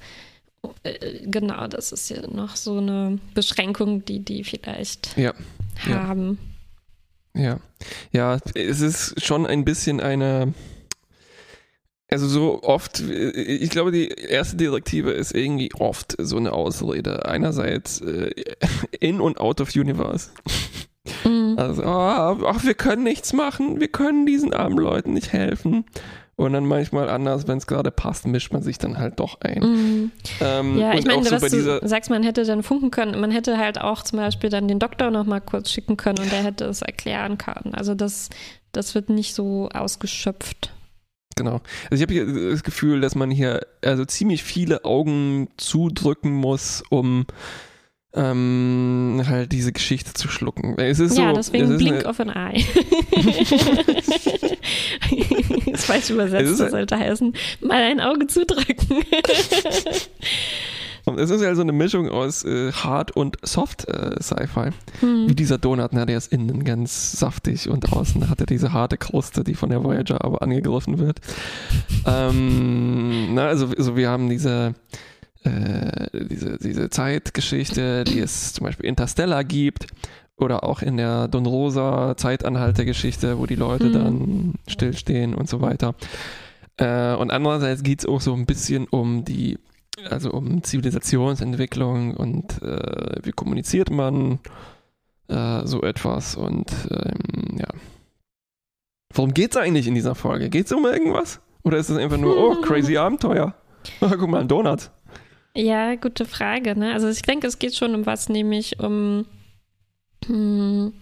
[0.84, 5.18] Äh, genau, das ist ja noch so eine Beschränkung, die die vielleicht
[5.90, 6.40] haben.
[7.36, 7.60] Ja.
[8.14, 10.54] ja, es ist schon ein bisschen eine
[12.12, 17.26] also so oft, ich glaube, die erste Direktive ist irgendwie oft so eine Ausrede.
[17.26, 18.32] Einerseits äh,
[19.00, 20.32] in und out of universe.
[21.24, 21.56] Mhm.
[21.58, 25.86] Also, oh, ach, wir können nichts machen, wir können diesen armen Leuten nicht helfen.
[26.36, 29.60] Und dann manchmal anders, wenn es gerade passt, mischt man sich dann halt doch ein.
[29.60, 30.12] Mhm.
[30.40, 33.58] Ähm, ja, ich meine, so was du sagst, man hätte dann funken können, man hätte
[33.58, 36.64] halt auch zum Beispiel dann den Doktor noch mal kurz schicken können und der hätte
[36.66, 37.74] es erklären können.
[37.74, 38.30] Also das,
[38.72, 40.72] das wird nicht so ausgeschöpft
[41.40, 41.62] genau.
[41.90, 47.26] Also ich habe das Gefühl, dass man hier also ziemlich viele Augen zudrücken muss, um
[48.14, 50.78] ähm, halt diese Geschichte zu schlucken.
[50.78, 52.66] Es ist ja, so, deswegen Blink of an Eye.
[55.72, 58.88] das falsch übersetzt, das sollte heißen, mal ein Auge zudrücken.
[61.18, 64.70] Es ist ja so eine Mischung aus äh, Hard und Soft äh, Sci-Fi.
[65.00, 65.30] Hm.
[65.30, 68.98] Wie dieser Donut, ne, der ist innen ganz saftig und außen hat er diese harte
[68.98, 71.20] Kruste, die von der Voyager aber angegriffen wird.
[72.06, 74.74] ähm, na, also, also wir haben diese,
[75.44, 79.88] äh, diese, diese Zeitgeschichte, die es zum Beispiel Interstellar gibt.
[80.38, 83.94] oder auch in der Don Rosa Zeitanhalter-Geschichte, wo die Leute Mhm.
[83.94, 85.96] dann stillstehen und so weiter.
[86.78, 89.58] Äh, und andererseits geht es auch so ein bisschen um die,
[90.10, 94.40] also um Zivilisationsentwicklung und äh, wie kommuniziert man
[95.28, 97.68] äh, so etwas und ähm, ja.
[99.14, 100.50] Worum geht's eigentlich in dieser Folge?
[100.50, 101.40] Geht's um irgendwas?
[101.64, 103.56] Oder ist es einfach nur, oh, crazy Abenteuer?
[104.00, 104.92] Guck mal, ein Donut.
[105.56, 106.78] Ja, gute Frage.
[106.78, 106.94] Ne?
[106.94, 109.26] Also ich denke, es geht schon um was, nämlich um
[110.26, 110.94] hm,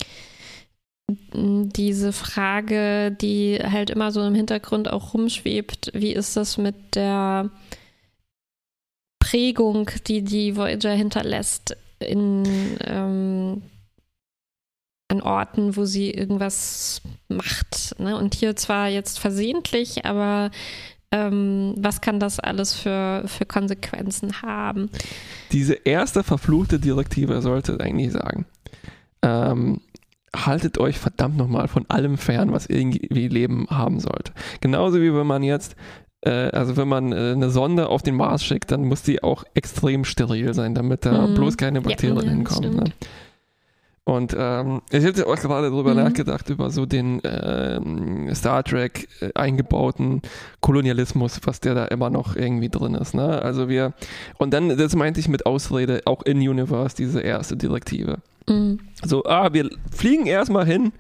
[1.10, 5.92] diese Frage, die halt immer so im Hintergrund auch rumschwebt.
[5.94, 7.50] Wie ist das mit der
[9.30, 12.44] Prägung, die die Voyager hinterlässt in
[12.86, 13.62] ähm,
[15.10, 17.96] an Orten, wo sie irgendwas macht.
[18.00, 18.18] Ne?
[18.18, 20.52] Und hier zwar jetzt versehentlich, aber
[21.12, 24.90] ähm, was kann das alles für, für Konsequenzen haben?
[25.52, 28.46] Diese erste verfluchte Direktive sollte eigentlich sagen,
[29.22, 29.82] ähm,
[30.36, 34.34] haltet euch verdammt nochmal von allem fern, was irgendwie Leben haben sollte.
[34.60, 35.76] Genauso wie wenn man jetzt,
[36.26, 40.04] also wenn man äh, eine Sonde auf den Mars schickt, dann muss die auch extrem
[40.04, 41.36] steril sein, damit da Mhm.
[41.36, 42.76] bloß keine Bakterien Ja, hinkommen.
[42.76, 42.84] Ne?
[44.04, 45.98] Und ähm, ich hätte auch gerade darüber Mhm.
[46.04, 50.22] nachgedacht, über so den ähm, Star Trek äh, eingebauten
[50.62, 53.14] Kolonialismus, was der da immer noch irgendwie drin ist.
[53.14, 53.42] Ne?
[53.42, 53.94] Also wir,
[54.38, 58.20] und dann, das meinte ich mit Ausrede, auch in Universe, diese erste Direktive.
[58.50, 58.80] Mhm.
[59.04, 60.94] So, ah, wir fliegen erstmal hin.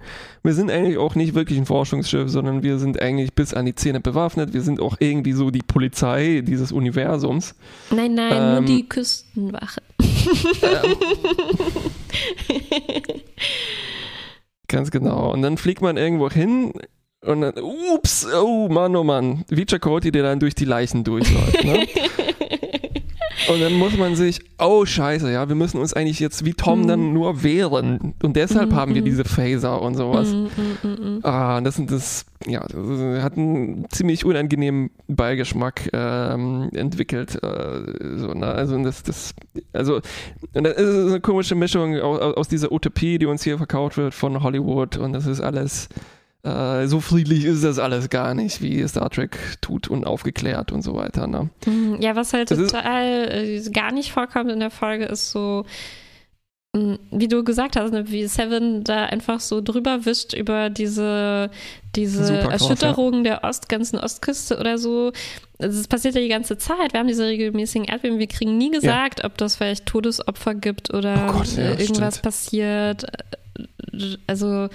[0.43, 3.75] Wir sind eigentlich auch nicht wirklich ein Forschungsschiff, sondern wir sind eigentlich bis an die
[3.75, 4.53] Zähne bewaffnet.
[4.53, 7.55] Wir sind auch irgendwie so die Polizei dieses Universums.
[7.89, 9.81] Nein, nein, nur Ähm, die Küstenwache.
[14.67, 15.31] Ganz genau.
[15.31, 16.73] Und dann fliegt man irgendwo hin
[17.25, 21.63] und dann, ups, oh Mann, oh Mann, wie Chakoti, der dann durch die Leichen durchläuft.
[21.63, 21.87] Ne?
[23.47, 26.81] Und dann muss man sich, oh Scheiße, ja, wir müssen uns eigentlich jetzt wie Tom
[26.81, 26.87] Mhm.
[26.87, 28.13] dann nur wehren.
[28.21, 29.05] Und deshalb Mhm, haben wir mhm.
[29.05, 30.33] diese Phaser und sowas.
[30.33, 31.19] Mm, mm, mm, mm.
[31.23, 37.35] Ah, das, das, ja, das hat einen ziemlich unangenehmen Beigeschmack ähm, entwickelt.
[37.41, 38.47] Äh, so, ne?
[38.47, 39.33] Also das, das,
[39.73, 40.01] also
[40.53, 44.13] und das ist eine komische Mischung aus, aus dieser Utopie, die uns hier verkauft wird
[44.13, 45.87] von Hollywood und das ist alles
[46.47, 50.81] äh, so friedlich ist das alles gar nicht, wie Star Trek tut und aufgeklärt und
[50.81, 51.27] so weiter.
[51.27, 51.49] Ne?
[51.65, 55.65] Mm, Ja, was halt Das total äh, gar nicht vorkommt in der Folge, ist so,
[56.73, 61.49] mm, wie du gesagt hast, ne, wie Seven da einfach so drüber wischt über diese,
[61.95, 65.11] diese Super Erschütterung der Ost, ganzen Ostküste oder so.
[65.59, 66.93] Also Es passiert ja die ganze Zeit.
[66.93, 68.19] Wir haben diese regelmäßigen Erdbeben.
[68.19, 72.15] Wir kriegen nie gesagt, ob das vielleicht Todesopfer gibt oder Oh Gott, ja, äh, irgendwas
[72.17, 72.21] stimmt.
[72.23, 73.05] passiert.
[74.27, 74.69] Also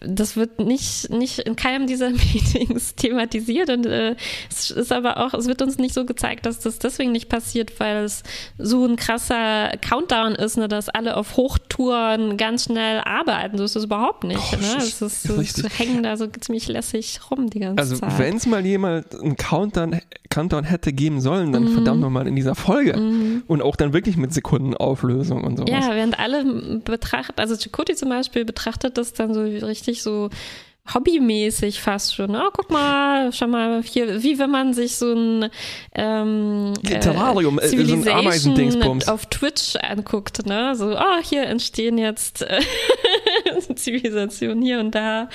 [0.00, 4.16] das wird nicht, nicht in keinem dieser Meetings thematisiert und äh,
[4.48, 7.78] es ist aber auch, es wird uns nicht so gezeigt, dass das deswegen nicht passiert,
[7.80, 8.22] weil es
[8.56, 11.36] so ein krasser Countdown ist, ne, dass alle auf
[11.80, 13.58] Hochtouren ganz schnell arbeiten.
[13.58, 14.40] So ist es überhaupt nicht.
[14.52, 14.76] Oh, ne?
[14.78, 18.18] Es ist, es hängen da so ziemlich lässig rum die ganze Also Zeit.
[18.18, 22.54] wenn es mal jemand einen Countdown, Countdown hätte geben sollen, dann verdammt nochmal in dieser
[22.54, 22.96] Folge.
[22.96, 23.42] Mhm.
[23.46, 25.70] Und auch dann wirklich mit Sekundenauflösung und sowas.
[25.70, 26.44] Ja, während alle
[26.84, 30.30] betrachten, also Chakoti zum Beispiel betrachtet das dann so richtig so
[30.94, 32.34] hobbymäßig fast schon.
[32.34, 35.50] Oh, guck mal, schau mal hier, wie wenn man sich so ein
[35.94, 39.08] ähm, Terrarium, äh, so ein Ameisendingsbums.
[39.08, 40.74] auf Twitch anguckt, ne?
[40.76, 42.60] So, oh, hier entstehen jetzt äh,
[43.74, 45.28] Zivilisationen hier und da,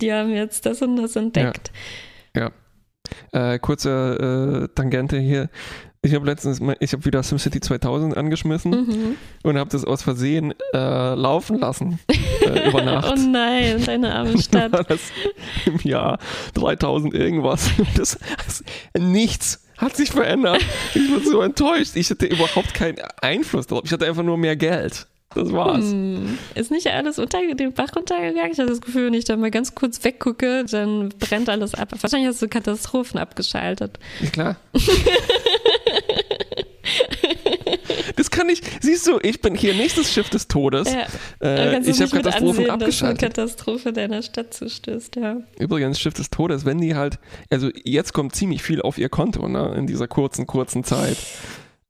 [0.00, 1.70] die haben jetzt das und das entdeckt.
[3.32, 5.48] Äh, kurze äh, Tangente hier.
[6.04, 9.16] Ich habe letztens, mal- ich habe wieder SimCity 2000 angeschmissen Mhm.
[9.44, 12.00] und habe das aus Versehen äh, laufen lassen
[12.44, 13.12] äh, über Nacht.
[13.12, 14.72] Oh nein, deine arme Stadt.
[14.72, 14.98] War das
[15.64, 16.18] im Jahr
[16.54, 17.70] 3000 irgendwas.
[17.96, 18.64] Das, das,
[18.98, 20.60] nichts hat sich verändert.
[20.94, 21.94] Ich bin so enttäuscht.
[21.94, 23.84] Ich hatte überhaupt keinen Einfluss darauf.
[23.84, 25.06] Ich hatte einfach nur mehr Geld.
[25.34, 25.84] Das war's.
[25.92, 26.36] Hm.
[26.54, 28.52] Ist nicht alles unter den Bach runtergegangen?
[28.52, 31.88] Ich habe das Gefühl, wenn ich da mal ganz kurz weggucke, dann brennt alles ab.
[31.98, 33.98] Wahrscheinlich hast du Katastrophen abgeschaltet.
[34.20, 34.56] Ja, klar.
[38.16, 40.88] Das kann ich, siehst du, ich bin hier nicht das Schiff des Todes.
[40.92, 41.06] Ja,
[41.40, 43.20] Äh, ich habe Katastrophen ansehen, dass eine abgeschaltet.
[43.20, 45.36] Katastrophe deiner Stadt zustößt, ja.
[45.58, 47.18] Übrigens, Schiff des Todes, wenn die halt,
[47.50, 51.16] also jetzt kommt ziemlich viel auf ihr Konto, ne, in dieser kurzen, kurzen Zeit.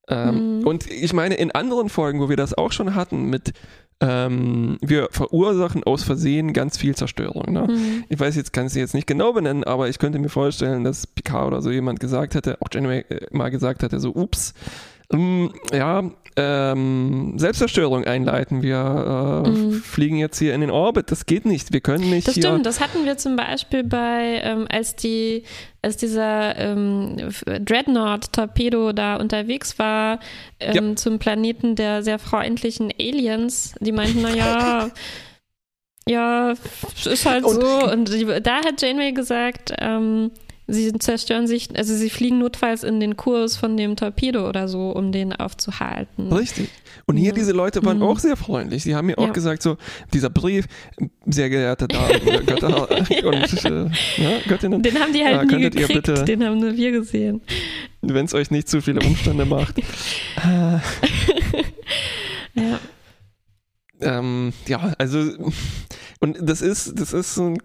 [0.08, 0.66] Ähm, Mhm.
[0.66, 3.52] Und ich meine, in anderen Folgen, wo wir das auch schon hatten, mit
[4.00, 7.52] ähm, wir verursachen aus Versehen ganz viel Zerstörung.
[7.52, 7.68] Ne?
[7.70, 8.04] Mhm.
[8.08, 10.82] Ich weiß jetzt, kann ich sie jetzt nicht genau benennen, aber ich könnte mir vorstellen,
[10.82, 14.54] dass Picard oder so jemand gesagt hätte, auch Janeway äh, mal gesagt hätte, so, ups,
[15.72, 16.02] ja,
[16.36, 18.62] ähm, Selbstzerstörung einleiten.
[18.62, 19.72] Wir äh, Mhm.
[19.74, 21.10] fliegen jetzt hier in den Orbit.
[21.10, 21.74] Das geht nicht.
[21.74, 25.42] Wir können nicht Das stimmt, das hatten wir zum Beispiel bei, ähm, als die,
[25.82, 30.20] als dieser ähm, Dreadnought-Torpedo da unterwegs war
[30.58, 34.88] ähm, zum Planeten der sehr freundlichen Aliens, die meinten, naja,
[36.08, 36.52] ja,
[37.04, 37.90] ist halt Und- so.
[37.92, 40.30] Und die, da hat Janeway gesagt, ähm,
[40.68, 44.90] sie zerstören sich, also sie fliegen notfalls in den Kurs von dem Torpedo oder so,
[44.90, 46.32] um den aufzuhalten.
[46.32, 46.68] Richtig.
[47.06, 47.34] Und hier Ja.
[47.34, 48.04] diese Leute waren Mhm.
[48.04, 48.84] auch sehr freundlich.
[48.84, 49.32] Sie haben mir auch Ja.
[49.32, 49.76] gesagt, so,
[50.14, 50.66] dieser Brief,
[51.26, 53.90] sehr geehrte Damen, äh, Götter und äh,
[54.22, 57.40] ja, Göttinnen, Den haben die halt Ja, nie gekriegt, bitte- den haben nur wir gesehen.
[58.00, 59.78] wenn es euch nicht zu viele Umstände macht.
[59.78, 60.78] äh,
[62.54, 62.78] Ja.
[64.00, 65.24] ähm, ja, also,
[66.20, 67.58] und das ist, das ist so ein,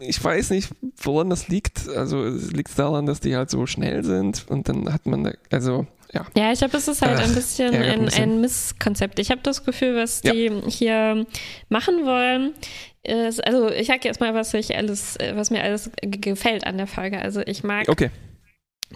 [0.00, 1.88] ich weiß nicht, woran das liegt.
[1.88, 5.32] Also, es liegt daran, dass die halt so schnell sind und dann hat man, da,
[5.50, 6.26] also, ja.
[6.36, 8.22] Ja, ich glaube, es ist halt Ach, ein bisschen ein bisschen.
[8.22, 9.18] ein Misskonzept.
[9.18, 10.32] Ich habe das Gefühl, was Ja.
[10.32, 11.26] die hier
[11.68, 12.54] machen wollen,
[13.02, 16.78] ist, also ich sage jetzt mal, was ich alles, äh, was mir alles gefällt an
[16.78, 17.20] der Folge.
[17.20, 18.10] Also ich mag, Okay.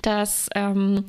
[0.02, 1.04] dass ähm,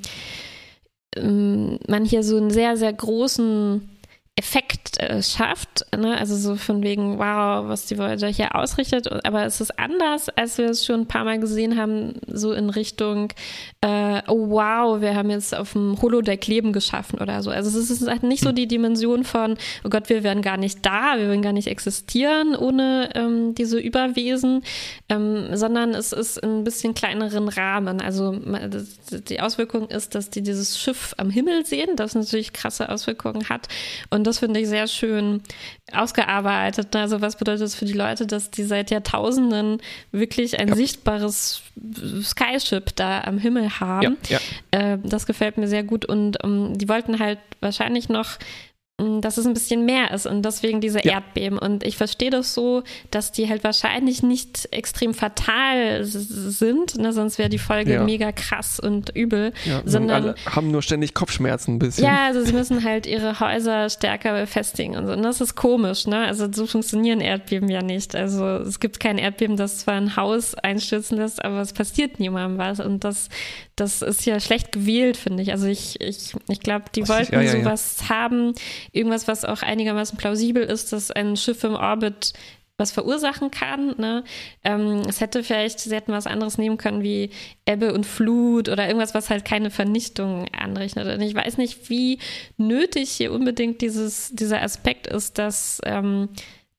[1.16, 3.88] man hier so einen sehr, sehr großen
[4.36, 6.18] Effekt äh, schafft, ne?
[6.18, 10.58] also so von wegen, wow, was die Voyager hier ausrichtet, aber es ist anders, als
[10.58, 13.32] wir es schon ein paar Mal gesehen haben, so in Richtung,
[13.82, 17.52] äh, oh wow, wir haben jetzt auf dem Holodeck Leben geschaffen oder so.
[17.52, 20.86] Also es ist halt nicht so die Dimension von, oh Gott, wir wären gar nicht
[20.86, 24.64] da, wir würden gar nicht existieren ohne ähm, diese Überwesen,
[25.10, 28.02] ähm, sondern es ist in ein bisschen kleineren Rahmen.
[28.02, 28.38] Also
[29.28, 33.68] die Auswirkung ist, dass die dieses Schiff am Himmel sehen, das natürlich krasse Auswirkungen hat.
[34.10, 35.42] Und das finde ich sehr schön
[35.92, 36.96] ausgearbeitet.
[36.96, 39.82] Also was bedeutet das für die Leute, dass die seit Jahrtausenden
[40.12, 40.76] wirklich ein Ja.
[40.76, 41.62] sichtbares
[42.24, 44.18] Skyship da am Himmel haben?
[44.28, 44.40] Ja,
[44.72, 44.94] ja.
[44.94, 48.40] Äh, das gefällt mir sehr gut und ähm, die wollten halt wahrscheinlich noch, ähm,
[49.22, 51.14] dass es ein bisschen mehr ist und deswegen diese Ja.
[51.14, 51.58] Erdbeben.
[51.58, 57.14] Und ich verstehe das so, dass die halt wahrscheinlich nicht extrem fatal sind, ne?
[57.14, 58.04] sonst wäre die Folge Ja.
[58.04, 59.54] mega krass und übel.
[59.66, 59.82] ja.
[59.86, 62.04] Sondern alle haben nur ständig Kopfschmerzen ein bisschen.
[62.06, 65.14] ja, also sie müssen halt ihre Häuser stärker befestigen und so.
[65.14, 66.26] Und das ist komisch, ne?
[66.26, 68.16] Also so funktionieren Erdbeben ja nicht.
[68.16, 72.58] Also es gibt kein Erdbeben, das zwar ein Haus einstürzen lässt, aber es passiert niemandem
[72.58, 72.80] was.
[72.80, 73.30] Und das,
[73.76, 75.52] das ist ja schlecht gewählt, finde ich.
[75.52, 77.48] Also ich, ich, ich glaube, die Das- wollten ja.
[77.52, 78.54] sowas haben,
[78.94, 82.34] irgendwas, was auch einigermaßen plausibel ist, dass ein Schiff im Orbit
[82.78, 83.96] was verursachen kann.
[83.98, 84.24] Ne?
[84.64, 87.30] Ähm, es hätte vielleicht, sie hätten was anderes nehmen können wie
[87.66, 91.08] Ebbe und Flut oder irgendwas, was halt keine Vernichtung anrechnet.
[91.08, 92.18] Und ich weiß nicht, wie
[92.58, 96.30] nötig hier unbedingt dieses, dieser Aspekt ist, dass ähm,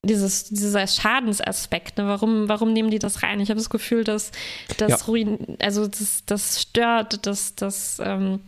[0.03, 2.07] dieses, dieser Schadensaspekt, ne?
[2.07, 3.41] warum, warum nehmen die das rein?
[3.41, 4.33] Ich habe das Gefühl, dass
[4.77, 5.07] das Ja.
[5.07, 8.41] ruin, also das, das stört, das, das, ähm,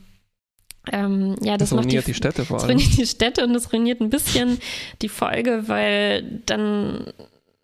[0.92, 2.76] ähm, ja, das, Das macht die, ruiniert die Städte vor das allem.
[2.78, 4.58] ruiniert die Städte und das ruiniert ein bisschen
[5.02, 7.12] die Folge, weil dann,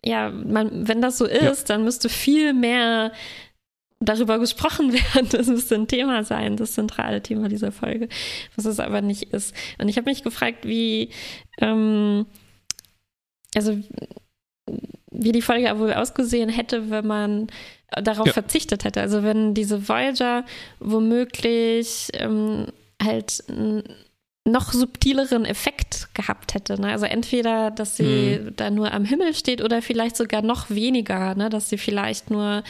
[0.03, 3.11] ja, man, wenn das so ist, dann müsste viel mehr
[3.99, 5.29] darüber gesprochen werden.
[5.31, 8.09] Das müsste ein Thema sein, das zentrale Thema dieser Folge,
[8.55, 9.55] was es aber nicht ist.
[9.79, 11.09] Und ich habe mich gefragt, wie,
[11.59, 12.25] ähm,
[13.55, 13.77] also
[15.11, 17.47] wie die Folge wohl ausgesehen hätte, wenn man
[18.01, 18.33] darauf Ja.
[18.33, 18.99] verzichtet hätte.
[19.01, 20.43] Also wenn diese Voyager
[20.79, 22.65] womöglich ähm,
[23.03, 23.83] halt einen
[24.45, 26.79] noch subtileren Effekt gehabt hätte.
[26.79, 26.91] Ne?
[26.91, 31.49] Also entweder, dass sie da nur am Himmel steht oder vielleicht sogar noch weniger, ne?
[31.49, 32.63] dass sie vielleicht nur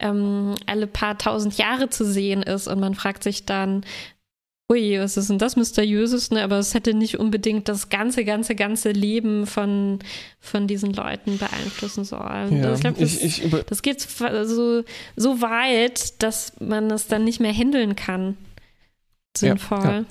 [0.00, 3.86] ähm, alle paar tausend Jahre zu sehen ist und man fragt sich dann,
[4.70, 6.30] ui, was ist denn das Mysteriöses?
[6.30, 6.42] Ne?
[6.42, 10.00] Aber es hätte nicht unbedingt das ganze, ganze, ganze Leben von,
[10.40, 12.62] von diesen Leuten beeinflussen sollen.
[12.62, 14.82] Ja, ich glaube, das, ich, ich das geht so,
[15.16, 18.36] so weit, dass man es dann nicht mehr handeln kann.
[19.36, 19.78] Sinnvoll.
[19.84, 20.04] ja.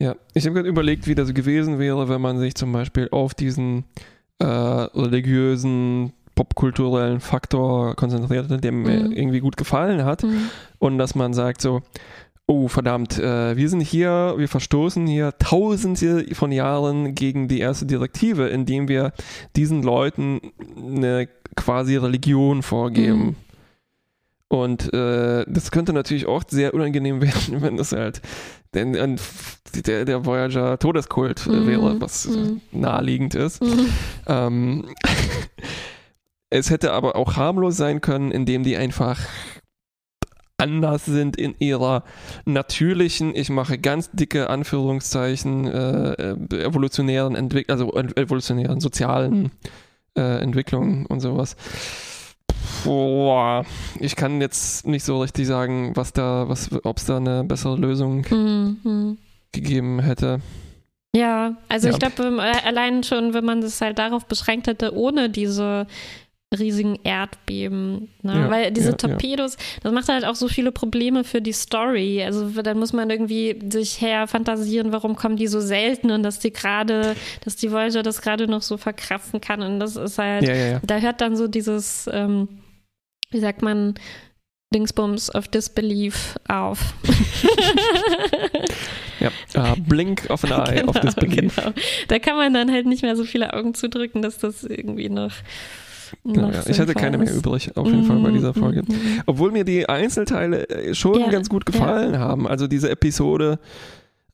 [0.00, 3.34] Ja, ich habe gerade überlegt, wie das gewesen wäre, wenn man sich zum Beispiel auf
[3.34, 3.84] diesen
[4.38, 9.12] äh, religiösen, popkulturellen Faktor konzentriert hätte, der mir Mhm.
[9.12, 10.22] irgendwie gut gefallen hat.
[10.22, 10.50] Mhm.
[10.78, 11.82] Und dass man sagt so,
[12.46, 17.84] oh verdammt, äh, wir sind hier, wir verstoßen hier tausende von Jahren gegen die erste
[17.84, 19.12] Direktive, indem wir
[19.56, 20.40] diesen Leuten
[20.76, 23.18] eine quasi Religion vorgeben.
[23.18, 23.36] Mhm.
[24.50, 28.22] Und äh, das könnte natürlich auch sehr unangenehm werden, wenn das halt
[28.74, 29.20] denn, ein-
[29.86, 31.66] der, der Voyager Todeskult äh, Mhm.
[31.66, 32.60] wäre, was Mhm.
[32.72, 33.62] naheliegend ist.
[33.62, 33.86] Mhm.
[34.26, 34.84] Ähm,
[36.50, 39.20] es hätte aber auch harmlos sein können, indem die einfach
[40.56, 42.02] anders sind in ihrer
[42.44, 49.52] natürlichen, ich mache ganz dicke Anführungszeichen, äh, äh, evolutionären Entwicklung, also en- evolutionären sozialen
[50.16, 51.54] äh, Entwicklungen und sowas.
[52.84, 53.64] Boah,
[54.00, 57.76] ich kann jetzt nicht so richtig sagen, was da, was, ob es da eine bessere
[57.76, 59.18] Lösung Mhm.
[59.52, 60.40] Gegeben hätte.
[61.14, 61.94] Ja, also Ja.
[61.94, 65.86] ich glaube, allein schon, wenn man das halt darauf beschränkt hätte, ohne diese
[66.58, 68.08] riesigen Erdbeben.
[68.22, 68.34] Ne?
[68.34, 68.96] Ja, Weil diese ja, ja.
[68.96, 72.22] Torpedos, das macht halt auch so viele Probleme für die Story.
[72.24, 76.50] Also dann muss man irgendwie sich herfantasieren, warum kommen die so selten und dass die
[76.52, 79.60] gerade, dass die Voyager das gerade noch so verkraften kann.
[79.60, 80.80] Und das ist halt, Ja, ja, ja.
[80.82, 82.48] da hört dann so dieses, ähm,
[83.30, 83.94] wie sagt man,
[84.74, 86.94] Dingsbums of Disbelief auf.
[89.20, 89.30] ja.
[89.54, 91.56] Äh, Blink of an Eye of Disbelief.
[91.56, 91.72] Genau.
[92.08, 95.32] Da kann man dann halt nicht mehr so viele Augen zudrücken, dass das irgendwie noch.
[96.24, 96.62] Genau, noch ja.
[96.68, 97.36] Ich hatte keine mehr ist.
[97.36, 98.82] übrig, auf jeden Fall bei dieser Mhm, Folge.
[98.86, 99.22] mhm.
[99.26, 102.46] Obwohl mir die Einzelteile äh, schon Ja, ganz gut gefallen haben.
[102.46, 103.58] Also diese Episode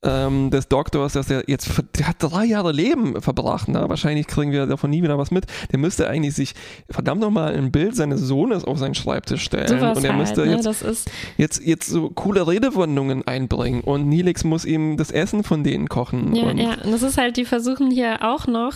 [0.04, 3.68] ähm, des Doktors, dass er jetzt, der hat drei Jahre Leben verbracht.
[3.68, 3.84] Ne?
[3.88, 5.46] Wahrscheinlich kriegen wir davon nie wieder was mit.
[5.72, 6.54] Der müsste eigentlich sich
[6.90, 9.68] verdammt nochmal ein Bild seines Sohnes auf seinen Schreibtisch stellen.
[9.68, 10.52] Sowas und er halt, müsste ne?
[10.52, 13.80] jetzt, jetzt, jetzt so coole Redewendungen einbringen.
[13.80, 16.34] Und Nilix muss ihm das Essen von denen kochen.
[16.34, 18.74] ja, und, ja, und das ist halt, die versuchen hier auch noch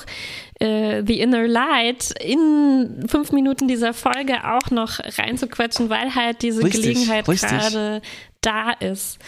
[0.61, 6.63] äh, The Inner Light in fünf Minuten dieser Folge auch noch reinzuquetschen, weil halt diese
[6.63, 8.03] Richtig, Gelegenheit gerade
[8.41, 9.19] da ist.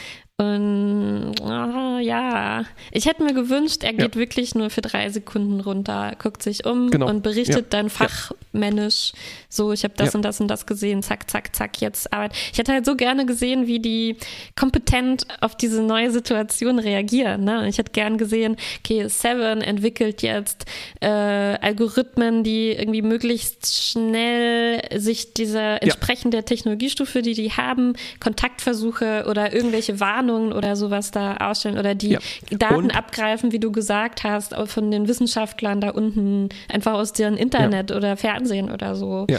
[0.41, 6.15] Und ah, ja, ich hätte mir gewünscht, er geht wirklich nur für drei Sekunden runter,
[6.21, 7.09] guckt sich um Genau.
[7.09, 7.67] und berichtet Ja.
[7.69, 9.13] dann fachmännisch,
[9.51, 10.17] so ich habe das Ja.
[10.17, 12.33] und das und das gesehen, zack, zack, zack, jetzt Arbeit.
[12.53, 14.17] Ich hätte halt so gerne gesehen, wie die
[14.57, 17.45] kompetent auf diese neue Situation reagieren.
[17.45, 17.69] Ne?
[17.69, 20.65] Ich hätte gern gesehen, okay, Seven entwickelt jetzt
[21.03, 29.27] äh, Algorithmen, die irgendwie möglichst schnell sich dieser entsprechend der Technologiestufe, die die haben, Kontaktversuche
[29.29, 32.19] oder irgendwelche Warnungen oder sowas da ausstellen oder die Ja.
[32.51, 37.37] Daten Und- abgreifen, wie du gesagt hast, von den Wissenschaftlern da unten, einfach aus deren
[37.37, 39.27] Internet oder Fernsehen oder so.
[39.31, 39.39] Ja.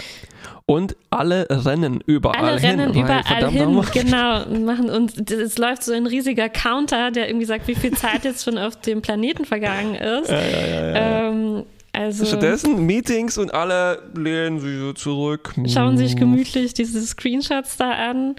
[0.65, 2.79] Und alle rennen überall Alle hin.
[2.79, 7.45] rennen weil überall hin, genau, machen und es läuft so ein riesiger Counter, der irgendwie
[7.45, 10.29] sagt, wie viel Zeit jetzt schon auf dem Planeten vergangen ist.
[10.31, 11.63] Ähm,
[11.93, 15.53] also Stattdessen Meetings und alle lehnen sich so zurück.
[15.67, 18.35] schauen sich gemütlich diese Screenshots da an.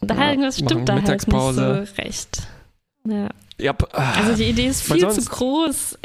[0.00, 1.86] Da Ja, irgendwas stimmt da halt nicht Mittagspause.
[1.86, 2.42] so recht.
[3.08, 3.28] Ja.
[3.58, 5.98] Ja, Also die Idee ist viel zu groß.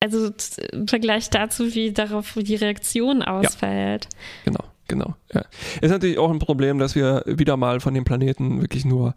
[0.00, 4.06] Also t- im Vergleich dazu, wie darauf die Reaktion ausfällt.
[4.44, 5.16] genau, genau.
[5.34, 5.42] Ja.
[5.80, 9.14] Ist natürlich auch ein Problem, dass wir wieder mal von dem Planeten wirklich nur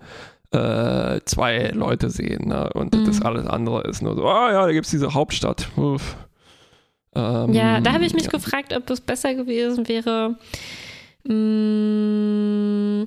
[0.51, 2.47] äh, zwei Leute sehen.
[2.47, 2.69] Ne?
[2.73, 3.05] Und Mhm.
[3.05, 5.69] das alles andere ist nur so, ah ja, da gibt es diese Hauptstadt.
[5.77, 6.15] Uff.
[7.13, 8.31] Ähm, Ja, da habe ich mich ja.
[8.31, 10.35] gefragt, ob es besser gewesen wäre.
[11.23, 13.05] mh,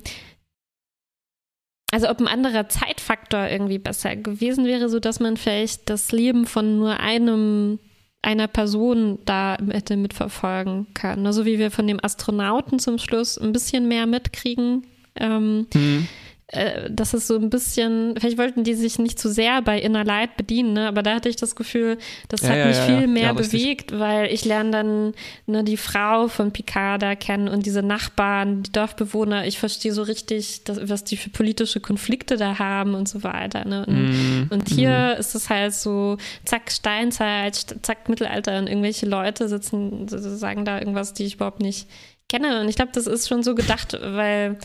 [1.95, 6.77] Also ob ein anderer Zeitfaktor irgendwie besser gewesen wäre, sodass man vielleicht das Leben von
[6.77, 7.79] nur einem
[8.21, 11.31] einer Person da hätte mitverfolgen können.
[11.31, 14.85] So wie wir von dem Astronauten zum Schluss ein bisschen mehr mitkriegen.
[15.15, 16.05] Ähm, Hm.
[16.47, 20.03] Äh, das ist so ein bisschen, vielleicht wollten die sich nicht zu sehr bei Inner
[20.03, 20.87] Light bedienen, ne?
[20.87, 21.97] aber da hatte ich das Gefühl,
[22.29, 25.13] das Ja, hat ja, mich ja, viel mehr bewegt, weil ich lerne dann
[25.47, 30.03] ne, die Frau von Picard da kennen und diese Nachbarn, die Dorfbewohner, ich verstehe so
[30.03, 33.65] richtig, das, was die für politische Konflikte da haben und so weiter.
[33.65, 33.85] Ne?
[33.87, 34.47] Und, Mhm.
[34.51, 40.07] und hier ist es halt so, zack, Steinzeit, st- zack, Mittelalter und irgendwelche Leute sitzen,
[40.07, 41.87] sagen da irgendwas, die ich überhaupt nicht
[42.29, 42.61] kenne.
[42.61, 44.57] Und ich glaube, das ist schon so gedacht, weil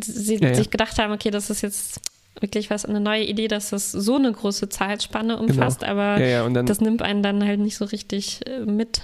[0.00, 0.54] sie Ja, ja.
[0.54, 2.00] sich gedacht haben, okay, das ist jetzt
[2.40, 6.48] wirklich was, eine neue Idee, dass das so eine große Zeitspanne umfasst, aber Ja, ja,
[6.48, 9.02] dann das nimmt einen dann halt nicht so richtig äh, mit.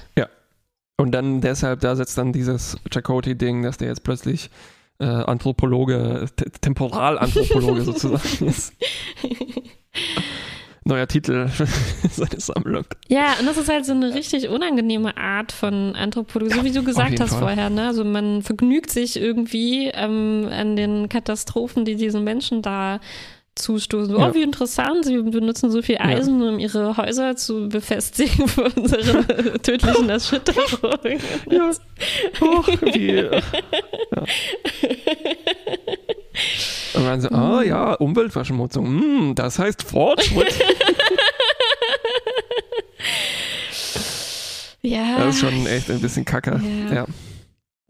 [0.97, 4.51] Und dann deshalb, da setzt dann dieses Chakotay-Ding, dass der jetzt plötzlich
[4.99, 6.27] äh, Anthropologe,
[6.61, 8.75] Temporalanthropologe sozusagen ist.
[10.85, 11.67] Neuer Titel für
[12.11, 12.85] seine Sammlung.
[13.09, 16.83] Ja, und das ist halt so eine richtig unangenehme Art von Anthropologie, so wie du
[16.83, 17.41] gesagt hast Fall.
[17.41, 17.71] vorher.
[17.71, 17.87] Ne?
[17.87, 23.01] Also man vergnügt sich irgendwie ähm, an den Katastrophen, die diesen Menschen da
[23.57, 24.17] zustoßen.
[24.17, 24.31] Ja.
[24.31, 29.27] Oh, wie interessant, sie benutzen so viel Eisen, um ihre Häuser zu befestigen vor unseren
[29.63, 31.21] tödlichen Erschütterungen.
[31.51, 31.71] Ja.
[32.41, 33.43] Hoch, wie, ja.
[37.11, 40.55] Dann so, ah ja, Umweltverschmutzung, hm, das heißt Fortschritt.
[44.83, 45.19] Ja.
[45.19, 46.59] Das ist schon echt ein bisschen kacke.
[46.89, 46.95] Ja.
[46.95, 47.05] Ja.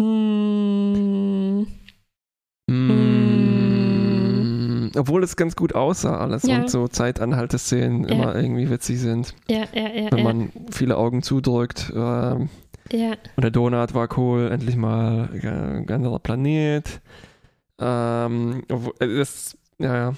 [0.00, 1.66] Hm,
[4.00, 6.56] Mm, Obwohl es ganz gut aussah alles Ja.
[6.56, 8.10] und so Zeitanhalteszenen Ja.
[8.10, 10.08] immer irgendwie witzig sind, ja, ja, ja.
[10.12, 11.92] wenn man viele Augen zudrückt.
[11.94, 12.48] Ähm,
[12.92, 13.12] ja.
[13.36, 17.00] und der Donut war cool, endlich mal äh, ein anderer Planet.
[17.80, 18.62] Ähm,
[18.98, 20.12] äh, das, ja.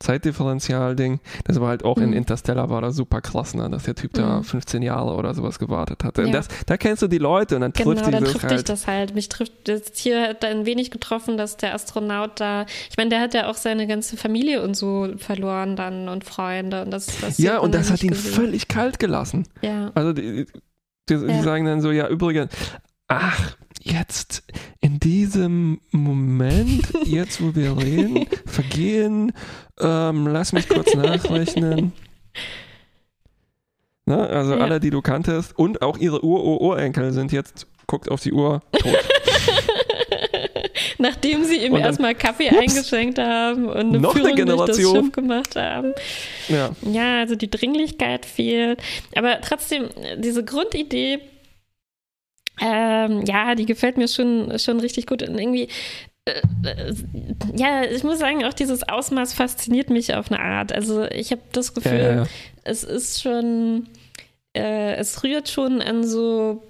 [0.00, 1.20] Zeitdifferenzial-Ding.
[1.44, 2.16] Das war halt auch in Mhm.
[2.16, 3.70] Interstellar war das super krass, ne?
[3.70, 4.44] dass der Typ da Mhm.
[4.44, 6.22] 15 Jahre oder sowas gewartet hatte.
[6.22, 6.30] Ja.
[6.32, 8.68] Das, da kennst du die Leute und dann Genau, trifft dann dieses trifft dich halt.
[8.68, 9.14] das halt.
[9.14, 13.34] Mich trifft das hier ein wenig getroffen, dass der Astronaut da, ich meine, der hat
[13.34, 17.58] ja auch seine ganze Familie und so verloren dann und Freunde und das, das Ja,
[17.58, 18.32] und das hat ihn gesehen.
[18.34, 19.46] völlig kalt gelassen.
[19.62, 19.90] Ja.
[19.94, 20.46] Also die,
[21.08, 21.42] die, die Ja.
[21.42, 22.52] sagen dann so, ja, übrigens,
[23.08, 24.42] ach, jetzt
[24.80, 29.32] in diesem Moment, jetzt wo wir reden, vergehen,
[29.80, 31.92] ähm, lass mich kurz nachrechnen.
[34.06, 34.18] Ne?
[34.28, 34.60] Also Ja.
[34.60, 38.96] alle, die du kanntest und auch ihre Ur-Ur-Urenkel sind jetzt, guckt auf die Uhr, tot.
[40.98, 42.58] Nachdem sie ihm erstmal Kaffee Ups.
[42.58, 45.04] eingeschenkt haben und eine Noch eine Führung durch das Generation.
[45.04, 45.92] Schiff gemacht haben.
[46.48, 46.70] ja.
[46.82, 48.80] Ja, also die Dringlichkeit fehlt.
[49.16, 51.18] Aber trotzdem, diese Grundidee,
[52.60, 55.22] ähm, ja, die gefällt mir schon, schon richtig gut.
[55.22, 55.68] Und irgendwie,
[56.24, 56.94] äh, äh,
[57.54, 60.72] ja, ich muss sagen, auch dieses Ausmaß fasziniert mich auf eine Art.
[60.72, 62.26] Also ich habe das Gefühl, Ja, ja, ja.
[62.64, 63.88] es ist schon,
[64.56, 66.62] äh, es rührt schon an so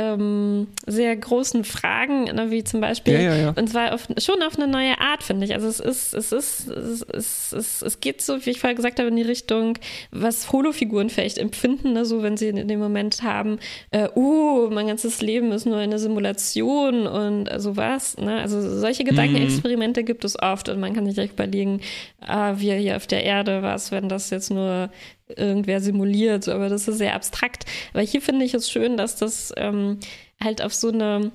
[0.00, 3.54] ähm, sehr großen Fragen, ne, wie zum Beispiel, Ja, ja, ja.
[3.54, 5.52] und zwar auf, schon auf eine neue Art, finde ich.
[5.52, 8.98] Also es ist, es ist, es, es, es, es geht so, wie ich vorher gesagt
[8.98, 9.76] habe, in die Richtung,
[10.10, 12.06] was Holofiguren vielleicht empfinden, ne?
[12.06, 13.58] so wenn sie in dem Moment haben,
[13.90, 18.16] äh, uh, mein ganzes Leben ist nur eine Simulation und äh, sowas.
[18.16, 18.40] Ne?
[18.40, 21.82] Also solche Gedankenexperimente gibt es oft und man kann sich echt überlegen,
[22.20, 24.88] ah, wir hier auf der Erde, was, wenn das jetzt nur
[25.36, 27.64] irgendwer simuliert, aber das ist sehr abstrakt.
[27.92, 29.98] Aber hier finde ich es schön, dass das ähm,
[30.42, 31.32] halt auf so eine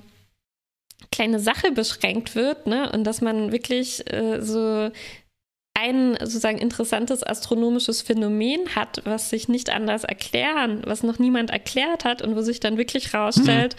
[1.10, 2.90] kleine Sache beschränkt wird, ne?
[2.92, 4.90] Und dass man wirklich äh, so
[5.78, 12.04] ein sozusagen interessantes astronomisches Phänomen hat, was sich nicht anders erklären, was noch niemand erklärt
[12.04, 13.76] hat und wo sich dann wirklich rausstellt,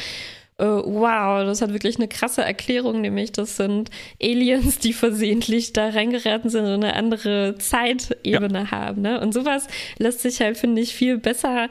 [0.59, 3.89] äh, wow, das hat wirklich eine krasse Erklärung, nämlich das sind
[4.21, 9.01] Aliens, die versehentlich da reingeraten sind und eine andere Zeitebene haben.
[9.01, 9.19] Ne?
[9.21, 9.67] Und sowas
[9.99, 11.69] lässt sich halt, finde ich, viel besser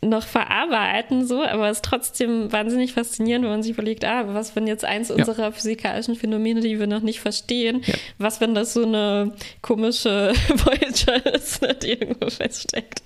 [0.00, 4.54] noch verarbeiten, so, aber es ist trotzdem wahnsinnig faszinierend, wenn man sich überlegt, ah, was,
[4.54, 7.94] wenn jetzt eins unserer physikalischen Phänomene, die wir noch nicht verstehen, Ja.
[8.16, 13.02] was, wenn das so eine komische Voyager ist, ne, die irgendwo feststeckt.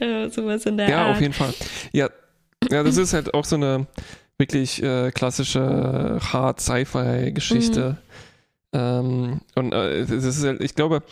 [0.00, 1.16] Äh, sowas in der Ja, Art.
[1.16, 1.52] auf jeden Fall.
[1.92, 2.08] Ja,
[2.70, 3.86] ja, das ist halt auch so eine
[4.38, 7.98] wirklich äh, klassische Hard-Sci-Fi-Geschichte.
[8.74, 11.02] Ähm, und äh, ist halt, ich glaube,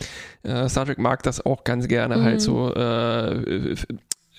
[0.43, 2.23] äh, Star Trek mag das auch ganz gerne, Mhm.
[2.23, 3.75] halt so äh,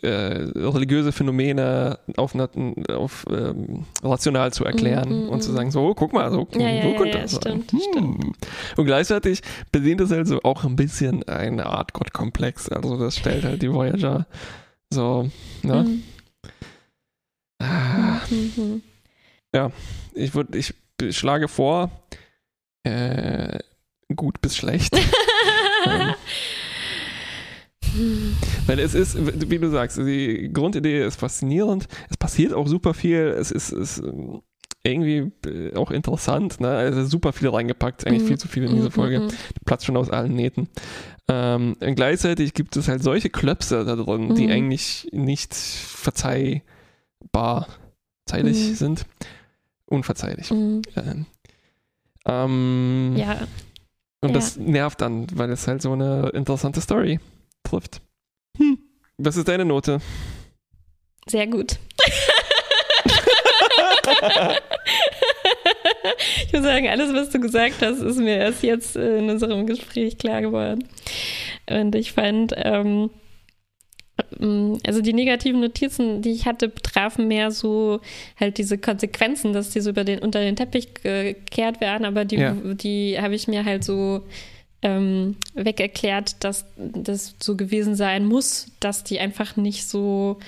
[0.03, 5.57] äh, religiöse Phänomene auf, auf ähm, rational zu erklären Mhm, und zu mhm.
[5.57, 7.80] sagen, so, guck mal, so, Ja, ja, so ja, könnte ja, das stimmt, sein.
[7.93, 8.37] stimmt.
[8.76, 12.68] Und gleichzeitig bedient es halt so auch ein bisschen eine Art Gottkomplex.
[12.70, 14.26] Also das stellt halt die Voyager
[14.91, 15.30] so,
[15.62, 15.87] ne?
[17.63, 18.83] Mhm.
[19.55, 19.73] Ah, Mhm.
[20.15, 20.75] Ich würde, ich
[21.11, 21.91] schlage vor,
[22.85, 23.59] äh,
[24.15, 24.95] gut bis schlecht.
[25.85, 26.15] Ähm,
[28.67, 29.17] Weil es ist,
[29.51, 31.89] wie du sagst, die Grundidee ist faszinierend.
[32.09, 33.19] Es passiert auch super viel.
[33.39, 34.41] Es ist, ist ähm,
[34.83, 36.61] irgendwie äh, auch interessant.
[36.61, 36.69] Ne?
[36.69, 38.07] Also super viel reingepackt.
[38.07, 38.27] Eigentlich Mhm.
[38.29, 39.21] viel zu viel in diese Folge.
[39.21, 39.29] Mhm.
[39.67, 40.69] Platzt schon aus allen Nähten.
[41.29, 44.53] Ähm, gleichzeitig gibt es halt solche Klöpse da drin, die Mhm.
[44.53, 46.63] eigentlich nicht verzeihbar
[48.27, 48.75] zeitlich Mhm.
[48.75, 49.07] sind.
[49.87, 50.51] Unverzeihlich.
[50.51, 50.83] Mhm.
[50.97, 51.27] Ähm,
[52.27, 53.47] ähm, Ja,
[54.20, 54.35] und ja.
[54.35, 57.18] das nervt dann, weil es halt so eine interessante Story
[57.64, 58.01] trifft.
[58.57, 58.79] Hm.
[59.18, 60.01] Was ist deine Note?
[61.29, 61.79] sehr gut.
[66.47, 70.18] ich muss sagen, alles, was du gesagt hast, ist mir erst jetzt in unserem Gespräch
[70.18, 70.89] klar geworden.
[71.70, 73.11] Und ich fand, ähm,
[74.87, 78.01] also die negativen Notizen, die ich hatte, betrafen mehr so
[78.39, 82.37] halt diese Konsequenzen, dass die so über den, unter den Teppich gekehrt werden, aber die,
[82.37, 82.55] Ja.
[82.55, 84.23] die habe ich mir halt so
[84.83, 90.39] ähm, weg erklärt, dass das so gewesen sein muss, dass die einfach nicht so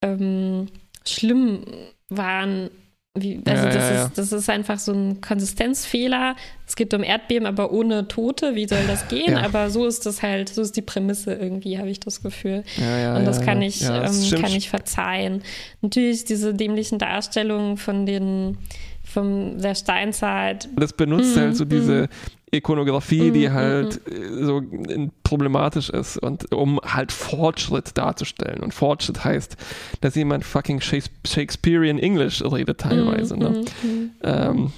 [0.00, 0.68] ähm,
[1.06, 1.64] schlimm
[2.08, 2.70] waren.
[3.14, 4.04] Wie, also Ja, das, ja, ja.
[4.06, 6.34] Ist, das ist einfach so ein Konsistenzfehler.
[6.66, 8.54] Es geht um Erdbeben, aber ohne Tote.
[8.54, 9.36] Wie soll das gehen?
[9.36, 12.64] Aber so ist das halt, so ist die Prämisse irgendwie, habe ich das Gefühl.
[12.78, 15.42] Und das kann ich, das ähm, kann ich verzeihen.
[15.82, 18.56] Natürlich diese dämlichen Darstellungen von den
[19.04, 20.68] von der Steinzeit.
[20.74, 22.08] Das benutzt Mhm, halt so diese
[22.54, 28.62] Ikonografie, die Mhm, halt äh, so äh, problematisch ist und um halt Fortschritt darzustellen.
[28.62, 29.56] Und Fortschritt heißt,
[30.02, 33.34] dass jemand fucking Shakes- Shakespearean English redet teilweise.
[33.36, 33.48] Mhm, Ne?
[33.82, 34.10] mhm, mhm.
[34.22, 34.72] Ähm,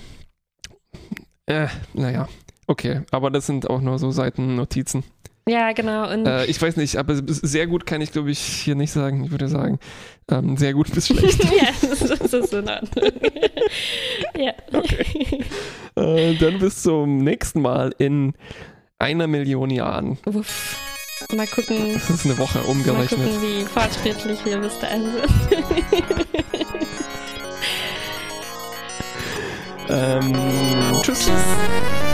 [1.47, 2.29] äh, naja,
[2.69, 5.03] okay, aber das sind auch nur so Seitennotizen.
[5.47, 6.11] Ja, genau.
[6.11, 9.25] Äh, ich weiß nicht, aber sehr gut kann ich, glaube ich, hier nicht sagen.
[9.25, 9.79] Ich würde sagen,
[10.31, 11.45] ähm, sehr gut bis schlecht.
[11.45, 13.13] ja, das ist in Ordnung.
[14.37, 14.53] ja.
[16.03, 18.33] äh, dann bis zum nächsten Mal in
[18.99, 20.19] einer Million Jahren.
[20.25, 20.77] Uff.
[21.35, 23.21] Mal gucken, Das ist eine Woche mal umgerechnet.
[23.21, 26.27] gucken, wie fortschrittlich wir bis dahin sind.
[29.89, 30.33] Ähm,
[31.03, 31.27] tschüss.
[31.27, 32.14] Tschüss.